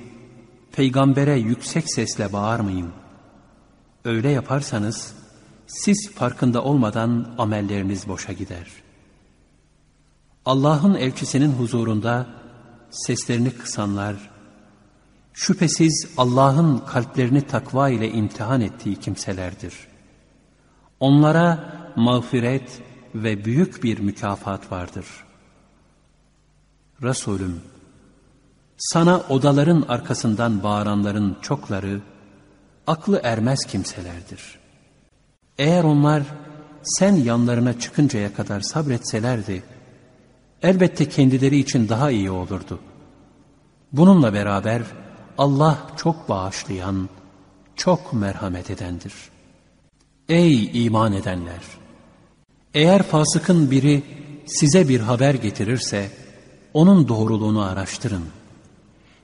[0.73, 2.93] peygambere yüksek sesle bağırmayın.
[4.05, 5.15] Öyle yaparsanız
[5.67, 8.85] siz farkında olmadan amelleriniz boşa gider.''
[10.45, 12.27] Allah'ın elçisinin huzurunda
[12.91, 14.17] seslerini kısanlar,
[15.35, 19.75] şüphesiz Allah'ın kalplerini takva ile imtihan ettiği kimselerdir.
[21.01, 22.83] Onlara mağfiret
[23.15, 25.07] ve büyük bir mükafat vardır.
[27.03, 27.61] Resulüm,
[28.77, 32.01] sana odaların arkasından bağıranların çokları,
[32.87, 34.59] aklı ermez kimselerdir.
[35.59, 36.23] Eğer onlar
[36.83, 39.63] sen yanlarına çıkıncaya kadar sabretselerdi,
[40.63, 42.81] elbette kendileri için daha iyi olurdu.
[43.93, 44.83] Bununla beraber
[45.39, 47.09] Allah çok bağışlayan,
[47.77, 49.13] çok merhamet edendir.
[50.29, 51.61] Ey iman edenler!
[52.75, 54.03] Eğer fasıkın biri
[54.47, 56.11] size bir haber getirirse,
[56.75, 58.25] onun doğruluğunu araştırın.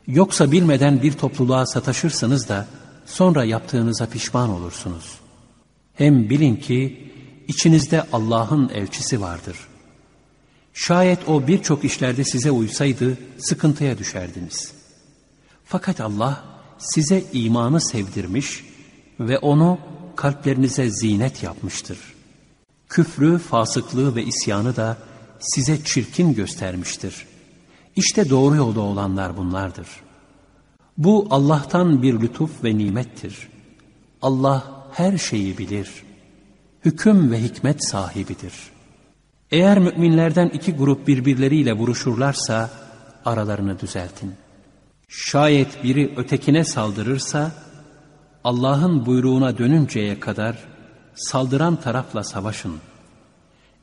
[0.07, 2.67] Yoksa bilmeden bir topluluğa sataşırsınız da,
[3.07, 5.19] sonra yaptığınıza pişman olursunuz.
[5.95, 7.13] Hem bilin ki,
[7.49, 9.57] içinizde Allah'ın elçisi vardır.
[10.75, 14.80] Şayet o birçok işlerde size uysaydı sıkıntıya düşerdiniz.
[15.71, 16.45] Fakat Allah
[16.79, 18.65] size imanı sevdirmiş
[19.21, 19.79] ve onu
[20.17, 21.99] kalplerinize zinet yapmıştır.
[22.89, 24.97] Küfrü, fasıklığı ve isyanı da
[25.39, 27.27] size çirkin göstermiştir.
[27.97, 29.87] İşte doğru yolda olanlar bunlardır.
[30.99, 33.49] Bu Allah'tan bir lütuf ve nimettir.
[34.23, 35.91] Allah her şeyi bilir.
[36.85, 38.81] Hüküm ve hikmet sahibidir.''
[39.51, 42.71] Eğer müminlerden iki grup birbirleriyle vuruşurlarsa
[43.25, 44.35] aralarını düzeltin.
[45.13, 47.53] Şayet biri ötekine saldırırsa
[48.45, 50.57] Allah'ın buyruğuna dönünceye kadar
[51.15, 52.77] saldıran tarafla savaşın.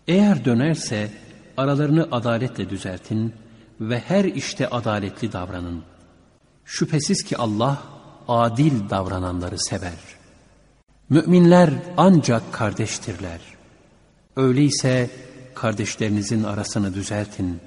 [0.07, 1.11] Eğer dönerse
[1.57, 3.33] aralarını adaletle düzeltin
[3.81, 5.83] ve her işte adaletli davranın.
[6.65, 7.83] Şüphesiz ki Allah
[8.27, 9.99] adil davrananları sever.
[11.09, 13.39] Müminler ancak kardeştirler.
[14.35, 15.09] Öyleyse
[15.55, 17.59] kardeşlerinizin arasını düzeltin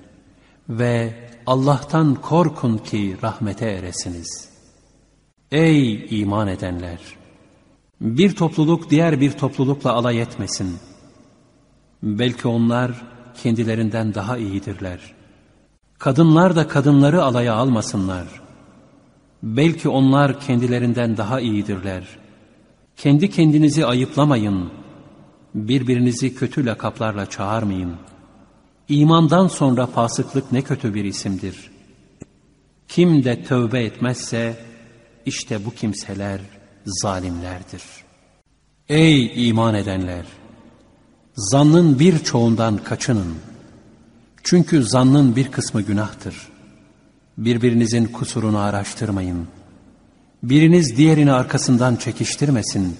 [0.70, 1.14] ve
[1.46, 4.48] Allah'tan korkun ki rahmete eresiniz.
[5.50, 6.98] Ey iman edenler!
[8.00, 10.78] Bir topluluk diğer bir toplulukla alay etmesin.
[12.02, 13.02] Belki onlar
[13.42, 15.00] kendilerinden daha iyidirler.
[15.98, 18.26] Kadınlar da kadınları alaya almasınlar.
[19.42, 22.04] Belki onlar kendilerinden daha iyidirler.
[22.96, 24.70] Kendi kendinizi ayıplamayın.
[25.54, 27.94] Birbirinizi kötü lakaplarla çağırmayın.
[28.90, 31.70] İmandan sonra fasıklık ne kötü bir isimdir.
[32.88, 34.56] Kim de tövbe etmezse
[35.26, 36.40] işte bu kimseler
[36.86, 37.82] zalimlerdir.
[38.88, 40.24] Ey iman edenler!
[41.36, 43.34] Zannın birçoğundan kaçının.
[44.42, 46.48] Çünkü zannın bir kısmı günahtır.
[47.38, 49.46] Birbirinizin kusurunu araştırmayın.
[50.42, 52.96] Biriniz diğerini arkasından çekiştirmesin.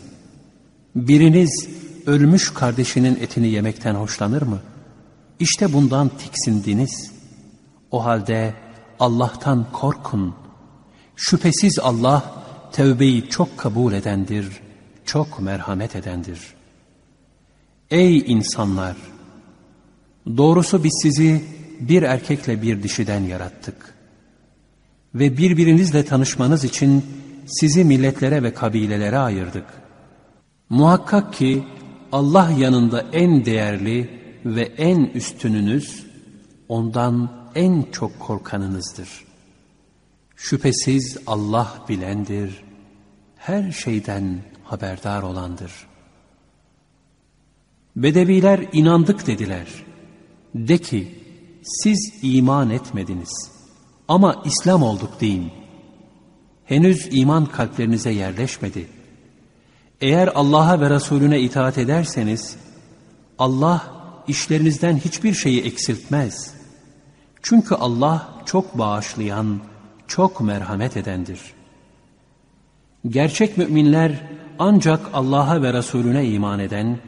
[0.95, 1.68] Biriniz
[2.07, 4.59] ölmüş kardeşinin etini yemekten hoşlanır mı?
[5.41, 7.12] İşte bundan tiksindiniz.
[7.91, 8.55] O halde
[8.99, 10.34] Allah'tan korkun.
[11.16, 14.47] Şüphesiz Allah tevbeyi çok kabul edendir,
[15.05, 16.41] çok merhamet edendir.
[17.91, 18.97] Ey insanlar!
[20.36, 21.45] Doğrusu biz sizi
[21.80, 23.95] bir erkekle bir dişiden yarattık.
[25.14, 27.05] Ve birbirinizle tanışmanız için
[27.47, 29.64] sizi milletlere ve kabilelere ayırdık.
[30.68, 31.64] Muhakkak ki
[32.12, 36.07] Allah yanında en değerli ve en üstününüz,
[36.68, 39.09] ondan en çok korkanınızdır.
[40.36, 42.64] Şüphesiz Allah bilendir,
[43.36, 45.72] her şeyden haberdar olandır.
[47.97, 49.66] Bedeviler inandık dediler.
[50.55, 51.18] De ki,
[51.62, 53.51] siz iman etmediniz
[54.09, 55.51] ama İslam olduk deyin.
[56.64, 58.86] Henüz iman kalplerinize yerleşmedi.
[60.01, 62.57] Eğer Allah'a ve Resulüne itaat ederseniz,
[63.38, 63.99] Allah
[64.30, 66.54] işlerinizden hiçbir şeyi eksiltmez.
[67.42, 69.60] Çünkü Allah çok bağışlayan,
[70.06, 71.40] çok merhamet edendir.
[73.08, 74.12] Gerçek müminler
[74.58, 76.98] ancak Allah'a ve Resulüne iman eden,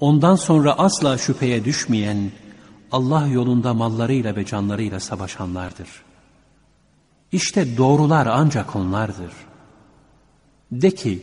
[0.00, 2.30] ondan sonra asla şüpheye düşmeyen,
[2.92, 5.88] Allah yolunda mallarıyla ve canlarıyla savaşanlardır.
[7.32, 9.32] İşte doğrular ancak onlardır.
[10.72, 11.22] De ki,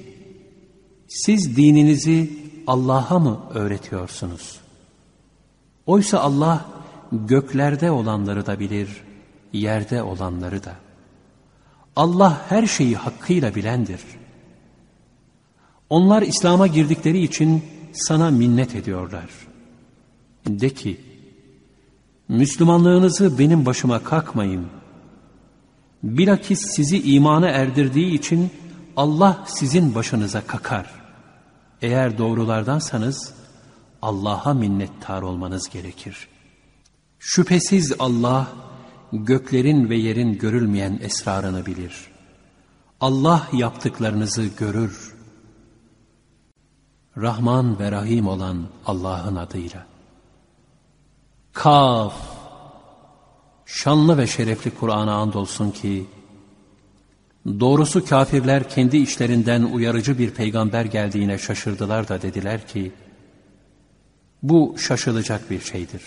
[1.07, 4.64] siz dininizi Allah'a mı öğretiyorsunuz?
[5.85, 6.65] Oysa Allah
[7.11, 9.03] göklerde olanları da bilir,
[9.53, 10.73] yerde olanları da.
[11.95, 14.01] Allah her şeyi hakkıyla bilendir.
[15.89, 17.63] Onlar İslam'a girdikleri için
[17.93, 19.29] sana minnet ediyorlar.
[20.47, 21.01] De ki,
[22.27, 24.67] Müslümanlığınızı benim başıma kalkmayın.
[26.03, 28.51] Bilakis sizi imana erdirdiği için
[28.97, 30.91] Allah sizin başınıza kakar.
[31.81, 33.33] Eğer doğrulardansanız
[34.01, 36.27] Allah'a minnettar olmanız gerekir.
[37.19, 38.47] Şüphesiz Allah
[39.13, 42.07] göklerin ve yerin görülmeyen esrarını bilir.
[43.01, 45.15] Allah yaptıklarınızı görür.
[47.17, 49.85] Rahman ve Rahim olan Allah'ın adıyla.
[51.53, 52.13] Kaf
[53.65, 56.05] Şanlı ve şerefli Kur'an'a andolsun ki
[57.59, 62.91] Doğrusu kafirler kendi işlerinden uyarıcı bir peygamber geldiğine şaşırdılar da dediler ki
[64.43, 66.01] bu şaşılacak bir şeydir.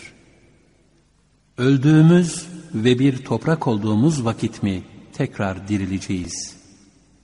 [1.58, 6.56] Öldüğümüz ve bir toprak olduğumuz vakit mi tekrar dirileceğiz?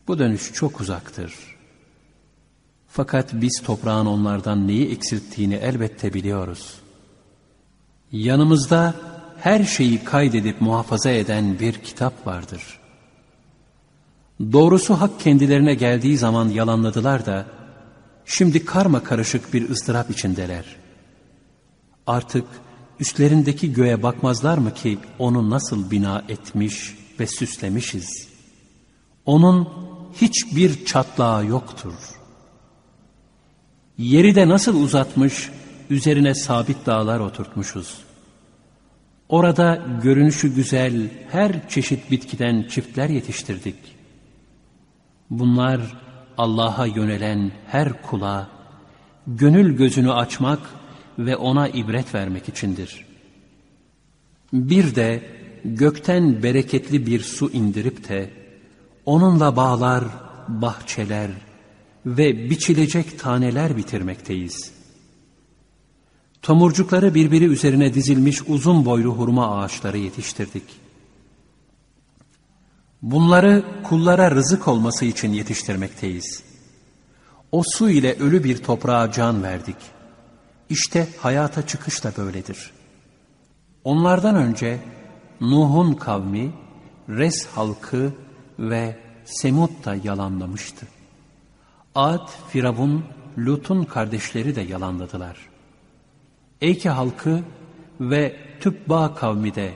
[0.09, 1.35] Bu dönüş çok uzaktır.
[2.89, 6.75] Fakat biz toprağın onlardan neyi eksilttiğini elbette biliyoruz.
[8.13, 8.95] Yanımızda
[9.41, 12.81] her şeyi kaydedip muhafaza eden bir kitap vardır.
[14.53, 17.47] Doğrusu hak kendilerine geldiği zaman yalanladılar da,
[18.25, 20.84] şimdi karma karışık bir ıstırap içindeler.''
[22.07, 22.45] Artık
[23.01, 28.29] üstlerindeki göğe bakmazlar mı ki onu nasıl bina etmiş ve süslemişiz?
[29.27, 29.69] Onun
[30.21, 31.95] hiçbir çatlağı yoktur.
[33.99, 35.51] Yeri de nasıl uzatmış,
[35.91, 37.99] üzerine sabit dağlar oturtmuşuz.
[39.29, 43.77] Orada görünüşü güzel her çeşit bitkiden çiftler yetiştirdik.
[45.31, 45.81] Bunlar
[46.39, 48.49] Allah'a yönelen her kula,
[49.27, 50.61] gönül gözünü açmak
[51.19, 53.07] ve ona ibret vermek içindir.
[54.53, 55.23] Bir de
[55.65, 58.31] gökten bereketli bir su indirip de
[59.07, 60.05] onunla bağlar,
[60.49, 61.31] bahçeler
[62.07, 64.73] ve biçilecek taneler bitirmekteyiz.
[66.43, 70.65] Tomurcukları birbiri üzerine dizilmiş uzun boylu hurma ağaçları yetiştirdik.
[73.03, 76.43] Bunları kullara rızık olması için yetiştirmekteyiz.
[77.53, 79.77] O su ile ölü bir toprağa can verdik.
[80.69, 82.71] İşte hayata çıkış da böyledir.
[83.85, 84.81] Onlardan önce
[85.41, 86.53] Nuh'un kavmi,
[87.09, 88.13] Res halkı
[88.59, 90.87] ve Semud da yalanlamıştı.
[91.95, 93.05] Ad, Firavun,
[93.39, 95.37] Lut'un kardeşleri de yalanladılar.
[96.61, 97.43] Eyke halkı
[98.01, 99.75] ve Tübba kavmi de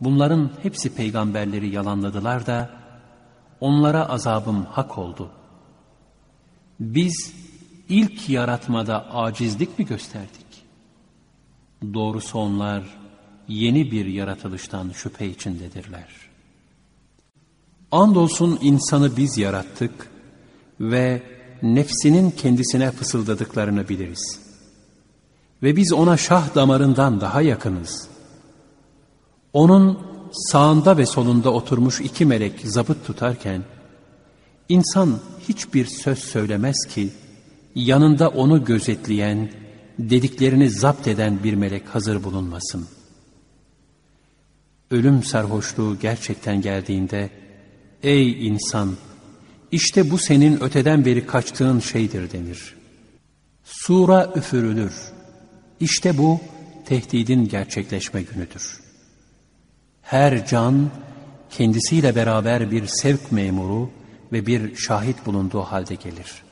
[0.00, 2.70] bunların hepsi peygamberleri yalanladılar da
[3.60, 5.30] onlara azabım hak oldu.
[6.80, 7.34] Biz
[7.88, 10.46] ilk yaratmada acizlik mi gösterdik?
[11.94, 12.82] Doğrusu onlar
[13.48, 16.08] yeni bir yaratılıştan şüphe içindedirler.
[17.90, 20.10] Andolsun insanı biz yarattık
[20.80, 21.22] ve
[21.62, 24.40] nefsinin kendisine fısıldadıklarını biliriz.
[25.62, 28.08] Ve biz ona şah damarından daha yakınız.
[29.52, 29.98] Onun
[30.32, 33.62] sağında ve solunda oturmuş iki melek zabıt tutarken,
[34.68, 35.18] insan
[35.48, 37.10] hiçbir söz söylemez ki,
[37.74, 39.50] yanında onu gözetleyen,
[39.98, 42.86] dediklerini zapt eden bir melek hazır bulunmasın.
[44.90, 47.30] Ölüm sarhoşluğu gerçekten geldiğinde,
[48.02, 48.96] ey insan,
[49.72, 52.74] işte bu senin öteden beri kaçtığın şeydir denir.
[53.64, 54.94] Sura üfürülür.
[55.80, 56.40] İşte bu
[56.86, 58.80] tehdidin gerçekleşme günüdür.
[60.02, 60.90] Her can
[61.50, 63.90] kendisiyle beraber bir sevk memuru
[64.32, 66.43] ve bir şahit bulunduğu halde gelir.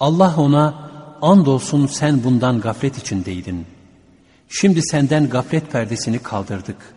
[0.00, 0.90] Allah ona
[1.22, 3.66] andolsun sen bundan gaflet içindeydin.
[4.48, 6.94] Şimdi senden gaflet perdesini kaldırdık.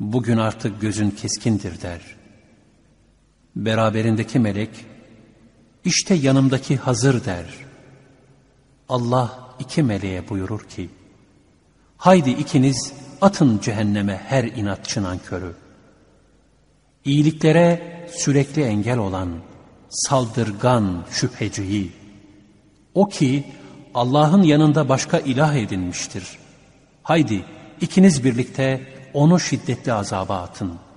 [0.00, 2.20] Bugün artık gözün keskindir der.''
[3.56, 4.70] Beraberindeki melek,
[5.84, 7.44] işte yanımdaki hazır der.
[8.88, 10.90] Allah iki meleğe buyurur ki,
[11.96, 15.54] haydi ikiniz atın cehenneme her inatçı körü.
[17.04, 19.28] İyiliklere sürekli engel olan,
[19.88, 21.92] saldırgan şüpheciyi,
[22.94, 23.44] o ki
[23.94, 26.38] Allah'ın yanında başka ilah edinmiştir.
[27.02, 27.44] Haydi
[27.80, 28.80] ikiniz birlikte
[29.14, 30.90] onu şiddetli azaba atın.''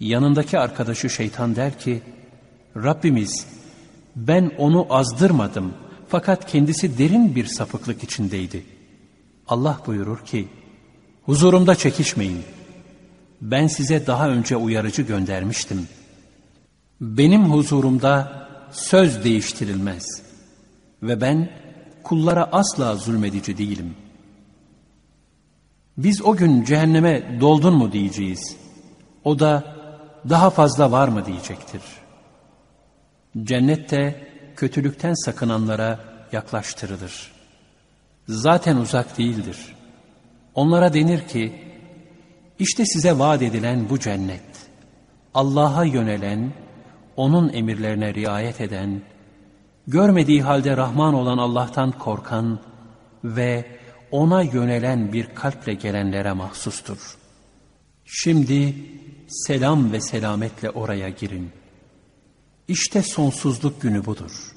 [0.00, 2.02] Yanındaki arkadaşı şeytan der ki,
[2.76, 3.46] Rabbimiz
[4.16, 5.74] ben onu azdırmadım
[6.08, 8.64] fakat kendisi derin bir sapıklık içindeydi.
[9.48, 10.48] Allah buyurur ki,
[11.22, 12.42] huzurumda çekişmeyin.
[13.40, 15.88] Ben size daha önce uyarıcı göndermiştim.
[17.00, 20.22] Benim huzurumda söz değiştirilmez
[21.02, 21.48] ve ben
[22.02, 23.94] kullara asla zulmedici değilim.
[25.96, 28.56] Biz o gün cehenneme doldun mu diyeceğiz.
[29.24, 29.76] O da
[30.28, 31.82] daha fazla var mı diyecektir.
[33.42, 36.00] Cennette kötülükten sakınanlara
[36.32, 37.32] yaklaştırılır.
[38.28, 39.76] Zaten uzak değildir.
[40.54, 41.52] Onlara denir ki,
[42.58, 44.42] işte size vaat edilen bu cennet,
[45.34, 46.52] Allah'a yönelen,
[47.16, 49.02] O'nun emirlerine riayet eden,
[49.86, 52.58] görmediği halde Rahman olan Allah'tan korkan
[53.24, 53.78] ve
[54.10, 57.16] O'na yönelen bir kalple gelenlere mahsustur.
[58.04, 58.74] Şimdi
[59.28, 61.50] selam ve selametle oraya girin.
[62.68, 64.52] İşte sonsuzluk günü budur.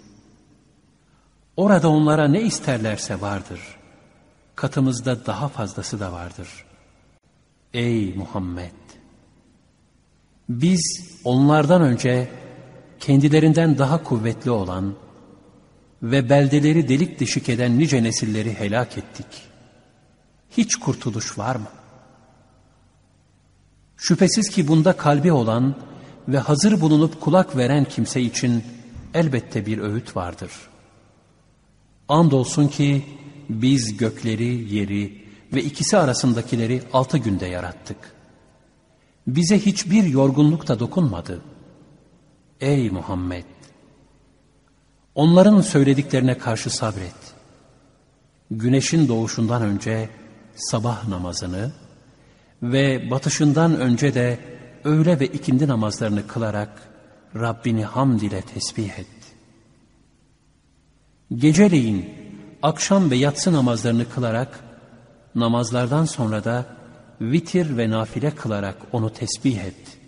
[1.58, 3.60] Orada onlara ne isterlerse vardır.
[4.56, 6.66] Katımızda daha fazlası da vardır.
[7.74, 8.72] Ey Muhammed!
[10.50, 12.30] Biz onlardan önce
[13.00, 14.96] kendilerinden daha kuvvetli olan
[16.04, 19.26] ve beldeleri delik deşik eden nice nesilleri helak ettik.
[20.58, 21.68] Hiç kurtuluş var mı?
[23.98, 25.76] Şüphesiz ki bunda kalbi olan
[26.28, 28.64] ve hazır bulunup kulak veren kimse için
[29.14, 30.52] elbette bir öğüt vardır.
[32.08, 33.06] Andolsun ki
[33.50, 35.24] biz gökleri, yeri
[35.54, 37.98] ve ikisi arasındakileri altı günde yarattık.
[39.28, 41.42] Bize hiçbir yorgunluk da dokunmadı.
[42.62, 43.59] Ey Muhammed!
[45.16, 47.34] Onların söylediklerine karşı sabret.
[48.52, 50.10] Güneşin doğuşundan önce
[50.56, 51.72] sabah namazını,
[52.64, 54.40] ve batışından önce de
[54.84, 56.70] öğle ve ikindi namazlarını kılarak
[57.36, 59.08] Rabbini hamd ile tesbih et.
[61.36, 62.10] Geceleyin
[62.62, 64.60] akşam ve yatsı namazlarını kılarak
[65.36, 66.66] namazlardan sonra da
[67.22, 69.99] vitir ve nafile kılarak onu tesbih et.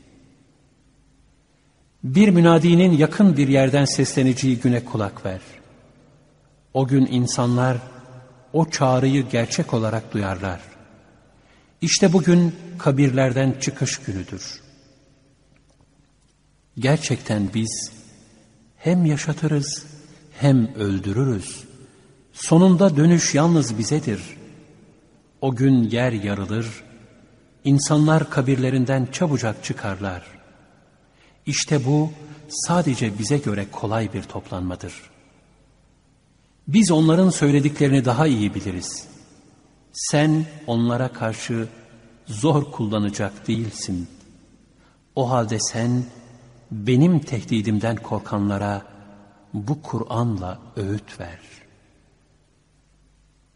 [2.04, 5.42] Bir münadinin yakın bir yerden sesleneceği güne kulak ver.
[6.74, 7.78] O gün insanlar
[8.54, 10.60] o çağrıyı gerçek olarak duyarlar.
[11.82, 14.62] İşte bugün kabirlerden çıkış günüdür.
[16.80, 17.92] Gerçekten biz
[18.78, 19.86] hem yaşatırız
[20.40, 21.64] hem öldürürüz.
[22.34, 24.22] Sonunda dönüş yalnız bizedir.
[25.42, 26.84] O gün yer yarılır,
[27.64, 30.41] insanlar kabirlerinden çabucak çıkarlar.
[31.46, 32.12] İşte bu
[32.50, 34.94] sadece bize göre kolay bir toplanmadır.
[36.68, 39.12] Biz onların söylediklerini daha iyi biliriz.''
[39.94, 41.68] Sen onlara karşı
[42.26, 44.08] zor kullanacak değilsin.
[45.16, 46.04] O halde sen
[46.72, 48.82] benim tehdidimden korkanlara
[49.54, 51.40] bu Kur'an'la öğüt ver.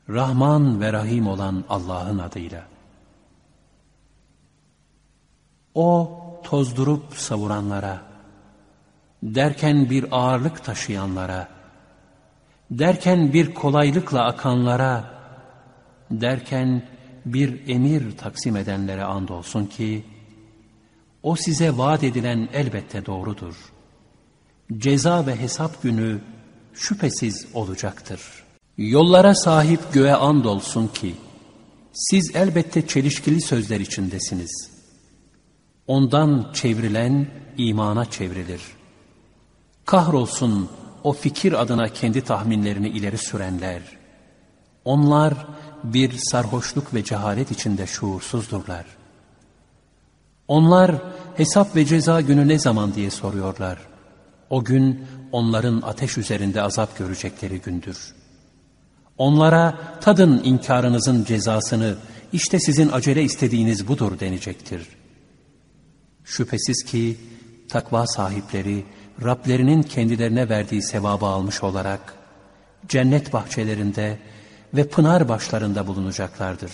[0.09, 2.67] Rahman ve Rahim olan Allah'ın adıyla.
[5.75, 8.01] O tozdurup savuranlara,
[9.23, 11.47] derken bir ağırlık taşıyanlara,
[12.71, 15.03] derken bir kolaylıkla akanlara,
[16.11, 16.83] derken
[17.25, 20.05] bir emir taksim edenlere andolsun ki,
[21.23, 23.55] o size vaat edilen elbette doğrudur.
[24.77, 26.21] Ceza ve hesap günü
[26.73, 28.21] şüphesiz olacaktır.
[28.77, 31.15] Yollara sahip göğe andolsun ki,
[31.93, 34.74] siz elbette çelişkili sözler içindesiniz.
[35.87, 37.27] Ondan çevrilen
[37.57, 38.61] imana çevrilir.
[39.85, 40.69] Kahrolsun
[41.03, 43.81] o fikir adına kendi tahminlerini ileri sürenler.
[44.85, 45.33] Onlar
[45.83, 48.85] bir sarhoşluk ve cehalet içinde şuursuzdurlar.
[50.47, 50.91] Onlar
[51.35, 53.79] hesap ve ceza günü ne zaman diye soruyorlar.
[54.49, 58.15] O gün onların ateş üzerinde azap görecekleri gündür.
[59.17, 61.95] Onlara tadın inkarınızın cezasını,
[62.33, 64.87] işte sizin acele istediğiniz budur denecektir.
[66.25, 67.17] Şüphesiz ki
[67.69, 68.85] takva sahipleri
[69.23, 72.15] Rablerinin kendilerine verdiği sevabı almış olarak
[72.87, 74.19] cennet bahçelerinde
[74.73, 76.71] ve pınar başlarında bulunacaklardır.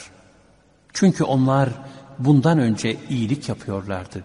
[0.93, 1.69] Çünkü onlar
[2.19, 4.23] bundan önce iyilik yapıyorlardı.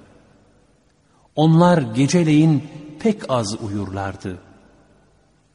[1.36, 2.68] Onlar geceleyin
[3.00, 4.38] pek az uyurlardı.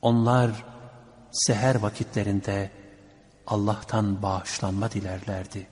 [0.01, 0.51] Onlar
[1.31, 2.71] seher vakitlerinde
[3.47, 5.67] Allah'tan bağışlanma dilerlerdi.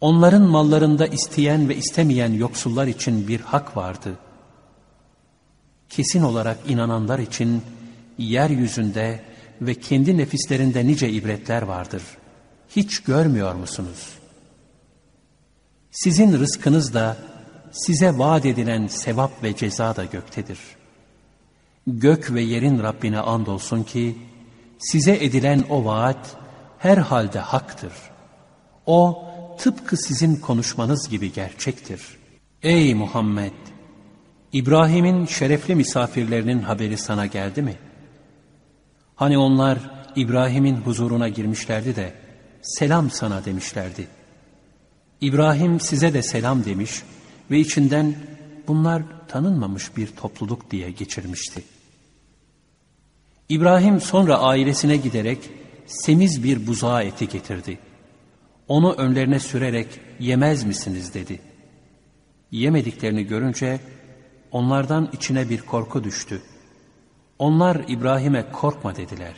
[0.00, 4.18] Onların mallarında isteyen ve istemeyen yoksullar için bir hak vardı.
[5.88, 7.62] Kesin olarak inananlar için
[8.18, 9.20] yeryüzünde
[9.60, 12.02] ve kendi nefislerinde nice ibretler vardır.
[12.68, 14.08] Hiç görmüyor musunuz?
[15.90, 17.16] Sizin rızkınız da
[17.72, 20.58] size vaat edilen sevap ve ceza da göktedir.
[21.86, 24.18] Gök ve yerin Rabbine andolsun ki
[24.78, 26.36] size edilen o vaat
[26.78, 27.92] her halde haktır.
[28.86, 29.27] O
[29.58, 32.00] tıpkı sizin konuşmanız gibi gerçektir.
[32.62, 33.52] Ey Muhammed!
[34.52, 37.76] İbrahim'in şerefli misafirlerinin haberi sana geldi mi?
[39.16, 39.78] Hani onlar
[40.16, 42.14] İbrahim'in huzuruna girmişlerdi de
[42.62, 44.08] selam sana demişlerdi.
[45.20, 47.02] İbrahim size de selam demiş
[47.50, 48.14] ve içinden
[48.68, 51.62] bunlar tanınmamış bir topluluk diye geçirmişti.
[53.48, 55.38] İbrahim sonra ailesine giderek
[55.86, 57.78] semiz bir buzağı eti getirdi.
[58.68, 61.40] Onu önlerine sürerek yemez misiniz dedi.
[62.50, 63.80] Yemediklerini görünce
[64.52, 66.42] onlardan içine bir korku düştü.
[67.38, 69.34] Onlar İbrahim'e korkma dediler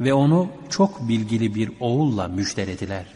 [0.00, 3.06] ve onu çok bilgili bir oğulla müjdelediler.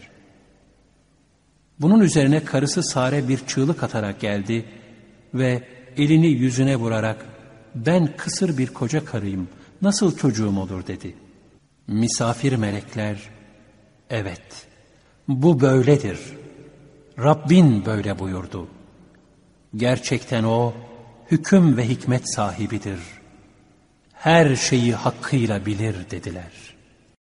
[1.80, 4.64] Bunun üzerine karısı Sare bir çığlık atarak geldi
[5.34, 5.62] ve
[5.96, 7.26] elini yüzüne vurarak
[7.74, 9.48] ben kısır bir koca karıyım
[9.82, 11.14] nasıl çocuğum olur dedi.
[11.86, 13.30] Misafir melekler
[14.10, 14.65] evet
[15.28, 16.18] bu böyledir.
[17.18, 18.68] Rabbin böyle buyurdu.
[19.76, 20.72] Gerçekten o
[21.30, 23.00] hüküm ve hikmet sahibidir.
[24.12, 26.65] Her şeyi hakkıyla bilir dediler.''